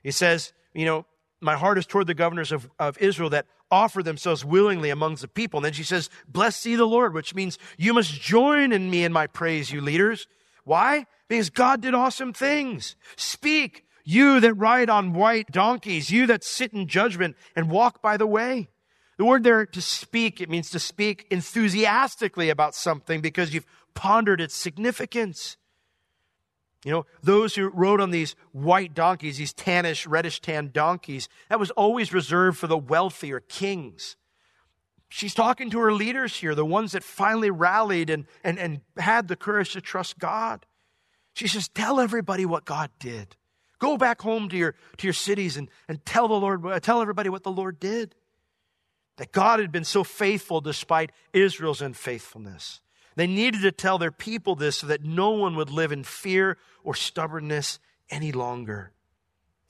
He 0.03 0.11
says, 0.11 0.53
You 0.75 0.85
know, 0.85 1.07
my 1.41 1.55
heart 1.55 1.79
is 1.79 1.87
toward 1.87 2.05
the 2.05 2.13
governors 2.13 2.51
of, 2.51 2.69
of 2.77 2.99
Israel 2.99 3.31
that 3.31 3.47
offer 3.71 4.03
themselves 4.03 4.45
willingly 4.45 4.91
amongst 4.91 5.23
the 5.23 5.27
people. 5.27 5.57
And 5.57 5.65
then 5.65 5.73
she 5.73 5.83
says, 5.83 6.11
Bless 6.27 6.63
ye 6.67 6.75
the 6.75 6.85
Lord, 6.85 7.15
which 7.15 7.33
means 7.33 7.57
you 7.79 7.95
must 7.95 8.21
join 8.21 8.71
in 8.71 8.91
me 8.91 9.03
in 9.03 9.11
my 9.11 9.25
praise, 9.25 9.71
you 9.71 9.81
leaders. 9.81 10.27
Why? 10.65 11.07
Because 11.27 11.49
God 11.49 11.81
did 11.81 11.95
awesome 11.95 12.31
things. 12.31 12.95
Speak, 13.15 13.85
you 14.03 14.39
that 14.41 14.53
ride 14.53 14.91
on 14.91 15.13
white 15.13 15.51
donkeys, 15.51 16.11
you 16.11 16.27
that 16.27 16.43
sit 16.43 16.73
in 16.73 16.87
judgment 16.87 17.35
and 17.55 17.71
walk 17.71 18.03
by 18.03 18.17
the 18.17 18.27
way. 18.27 18.69
The 19.17 19.25
word 19.25 19.43
there 19.43 19.65
to 19.65 19.81
speak, 19.81 20.39
it 20.39 20.47
means 20.47 20.69
to 20.69 20.77
speak 20.77 21.25
enthusiastically 21.31 22.51
about 22.51 22.75
something 22.75 23.19
because 23.19 23.51
you've 23.51 23.65
pondered 23.95 24.39
its 24.39 24.53
significance. 24.53 25.57
You 26.83 26.91
know, 26.91 27.05
those 27.21 27.55
who 27.55 27.69
rode 27.69 28.01
on 28.01 28.11
these 28.11 28.35
white 28.51 28.93
donkeys, 28.93 29.37
these 29.37 29.53
tannish, 29.53 30.05
reddish 30.07 30.41
tan 30.41 30.69
donkeys, 30.73 31.29
that 31.49 31.59
was 31.59 31.71
always 31.71 32.13
reserved 32.13 32.57
for 32.57 32.67
the 32.67 32.77
wealthy 32.77 33.31
or 33.31 33.39
kings. 33.39 34.17
She's 35.07 35.33
talking 35.33 35.69
to 35.69 35.79
her 35.79 35.93
leaders 35.93 36.35
here, 36.35 36.55
the 36.55 36.65
ones 36.65 36.93
that 36.93 37.03
finally 37.03 37.51
rallied 37.51 38.09
and, 38.09 38.25
and, 38.43 38.57
and 38.57 38.81
had 38.97 39.27
the 39.27 39.35
courage 39.35 39.73
to 39.73 39.81
trust 39.81 40.19
God. 40.19 40.65
She 41.33 41.47
says, 41.47 41.69
Tell 41.69 41.99
everybody 41.99 42.45
what 42.45 42.65
God 42.65 42.89
did. 42.99 43.35
Go 43.79 43.97
back 43.97 44.21
home 44.21 44.49
to 44.49 44.57
your, 44.57 44.75
to 44.97 45.07
your 45.07 45.13
cities 45.13 45.55
and, 45.55 45.69
and 45.87 46.03
tell 46.05 46.27
the 46.27 46.33
Lord, 46.33 46.65
uh, 46.65 46.79
tell 46.79 47.01
everybody 47.01 47.29
what 47.29 47.43
the 47.43 47.51
Lord 47.51 47.79
did. 47.79 48.15
That 49.17 49.31
God 49.31 49.59
had 49.59 49.71
been 49.71 49.83
so 49.83 50.03
faithful 50.03 50.61
despite 50.61 51.11
Israel's 51.31 51.81
unfaithfulness. 51.81 52.81
They 53.15 53.27
needed 53.27 53.61
to 53.61 53.71
tell 53.71 53.97
their 53.97 54.11
people 54.11 54.55
this 54.55 54.77
so 54.77 54.87
that 54.87 55.03
no 55.03 55.31
one 55.31 55.55
would 55.55 55.69
live 55.69 55.91
in 55.91 56.03
fear 56.03 56.57
or 56.83 56.95
stubbornness 56.95 57.79
any 58.09 58.31
longer. 58.31 58.91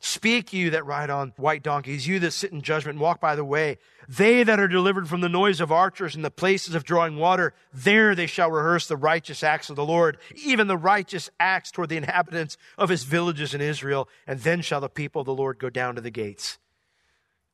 Speak, 0.06 0.52
you 0.52 0.72
that 0.72 0.86
ride 0.86 1.10
on 1.10 1.32
white 1.38 1.64
donkeys, 1.64 2.06
you 2.06 2.20
that 2.20 2.32
sit 2.32 2.52
in 2.52 2.62
judgment 2.62 2.96
and 2.96 3.02
walk 3.02 3.22
by 3.22 3.38
the 3.38 3.46
way. 3.46 3.78
They 4.10 4.44
that 4.44 4.60
are 4.60 4.68
delivered 4.68 5.08
from 5.08 5.22
the 5.22 5.30
noise 5.30 5.62
of 5.62 5.72
archers 5.72 6.14
and 6.14 6.26
the 6.26 6.30
places 6.30 6.76
of 6.76 6.84
drawing 6.84 7.16
water, 7.16 7.54
there 7.74 8.14
they 8.14 8.26
shall 8.26 8.52
rehearse 8.52 8.86
the 8.86 8.98
righteous 8.98 9.44
acts 9.44 9.70
of 9.70 9.78
the 9.78 9.86
Lord, 9.86 10.18
even 10.36 10.68
the 10.68 10.76
righteous 10.76 11.30
acts 11.40 11.72
toward 11.72 11.88
the 11.88 11.96
inhabitants 11.96 12.58
of 12.78 12.90
his 12.90 13.06
villages 13.06 13.54
in 13.54 13.62
Israel. 13.62 14.10
And 14.28 14.42
then 14.42 14.62
shall 14.62 14.82
the 14.82 14.90
people 14.90 15.22
of 15.22 15.26
the 15.26 15.34
Lord 15.34 15.58
go 15.58 15.70
down 15.70 15.96
to 15.96 16.02
the 16.02 16.12
gates. 16.12 16.58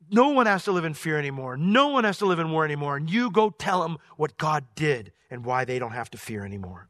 No 0.10 0.30
one 0.30 0.46
has 0.46 0.64
to 0.64 0.72
live 0.72 0.86
in 0.86 0.94
fear 0.94 1.18
anymore. 1.18 1.58
No 1.58 1.90
one 1.90 2.04
has 2.04 2.18
to 2.20 2.26
live 2.26 2.40
in 2.40 2.52
war 2.52 2.66
anymore. 2.66 2.98
And 2.98 3.10
you 3.10 3.30
go 3.30 3.50
tell 3.50 3.82
them 3.82 3.98
what 4.18 4.38
God 4.38 4.66
did 4.76 5.12
and 5.30 5.46
why 5.46 5.66
they 5.66 5.80
don't 5.80 5.92
have 5.92 6.10
to 6.12 6.18
fear 6.18 6.46
anymore. 6.46 6.90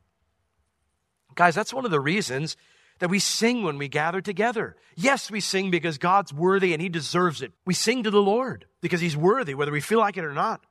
Guys, 1.36 1.56
that's 1.56 1.74
one 1.74 1.86
of 1.86 1.92
the 1.92 2.00
reasons 2.00 2.56
that 3.00 3.10
we 3.10 3.20
sing 3.20 3.64
when 3.64 3.78
we 3.78 3.88
gather 3.88 4.22
together. 4.22 4.76
Yes, 4.96 5.32
we 5.32 5.40
sing 5.40 5.72
because 5.72 5.98
God's 5.98 6.34
worthy 6.34 6.74
and 6.74 6.82
He 6.82 6.90
deserves 6.90 7.42
it. 7.42 7.54
We 7.66 7.74
sing 7.74 8.04
to 8.04 8.12
the 8.12 8.22
Lord 8.22 8.66
because 8.82 9.02
He's 9.02 9.18
worthy, 9.18 9.54
whether 9.54 9.72
we 9.72 9.82
feel 9.82 10.00
like 10.00 10.18
it 10.18 10.26
or 10.26 10.34
not. 10.34 10.62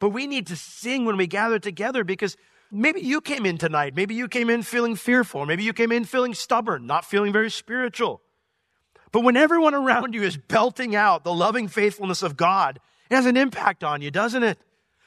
But 0.00 0.10
we 0.10 0.26
need 0.26 0.48
to 0.48 0.56
sing 0.56 1.04
when 1.04 1.16
we 1.16 1.26
gather 1.26 1.58
together 1.58 2.04
because 2.04 2.36
maybe 2.70 3.00
you 3.00 3.20
came 3.20 3.46
in 3.46 3.58
tonight. 3.58 3.94
Maybe 3.94 4.14
you 4.14 4.28
came 4.28 4.50
in 4.50 4.62
feeling 4.62 4.96
fearful. 4.96 5.46
Maybe 5.46 5.62
you 5.62 5.72
came 5.72 5.92
in 5.92 6.04
feeling 6.04 6.34
stubborn, 6.34 6.86
not 6.86 7.04
feeling 7.04 7.32
very 7.32 7.50
spiritual. 7.50 8.20
But 9.14 9.22
when 9.22 9.36
everyone 9.36 9.74
around 9.74 10.12
you 10.12 10.24
is 10.24 10.36
belting 10.36 10.96
out 10.96 11.22
the 11.22 11.32
loving 11.32 11.68
faithfulness 11.68 12.24
of 12.24 12.36
God, 12.36 12.80
it 13.08 13.14
has 13.14 13.26
an 13.26 13.36
impact 13.36 13.84
on 13.84 14.02
you, 14.02 14.10
doesn't 14.10 14.42
it? 14.42 14.58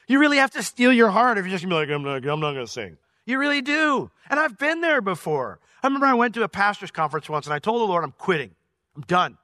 You 0.06 0.18
really 0.18 0.38
have 0.38 0.52
to 0.52 0.62
steel 0.62 0.94
your 0.94 1.10
heart 1.10 1.36
if 1.36 1.44
you're 1.44 1.50
just 1.50 1.62
gonna 1.62 1.74
be 1.74 1.92
like, 1.92 1.94
I'm 1.94 2.02
not, 2.02 2.24
I'm 2.26 2.40
not 2.40 2.52
to 2.52 2.66
sing. 2.66 2.96
You 3.26 3.38
really 3.38 3.60
do. 3.60 4.10
And 4.30 4.40
I've 4.40 4.56
been 4.56 4.80
there 4.80 5.02
before. 5.02 5.60
I 5.82 5.88
remember 5.88 6.06
I 6.06 6.14
went 6.14 6.32
to 6.36 6.42
a 6.42 6.48
pastor's 6.48 6.90
conference 6.90 7.28
once 7.28 7.44
and 7.44 7.52
I 7.52 7.58
told 7.58 7.82
the 7.82 7.84
Lord, 7.84 8.02
I'm 8.02 8.12
quitting. 8.12 8.52
I'm 8.96 9.02
done. 9.02 9.36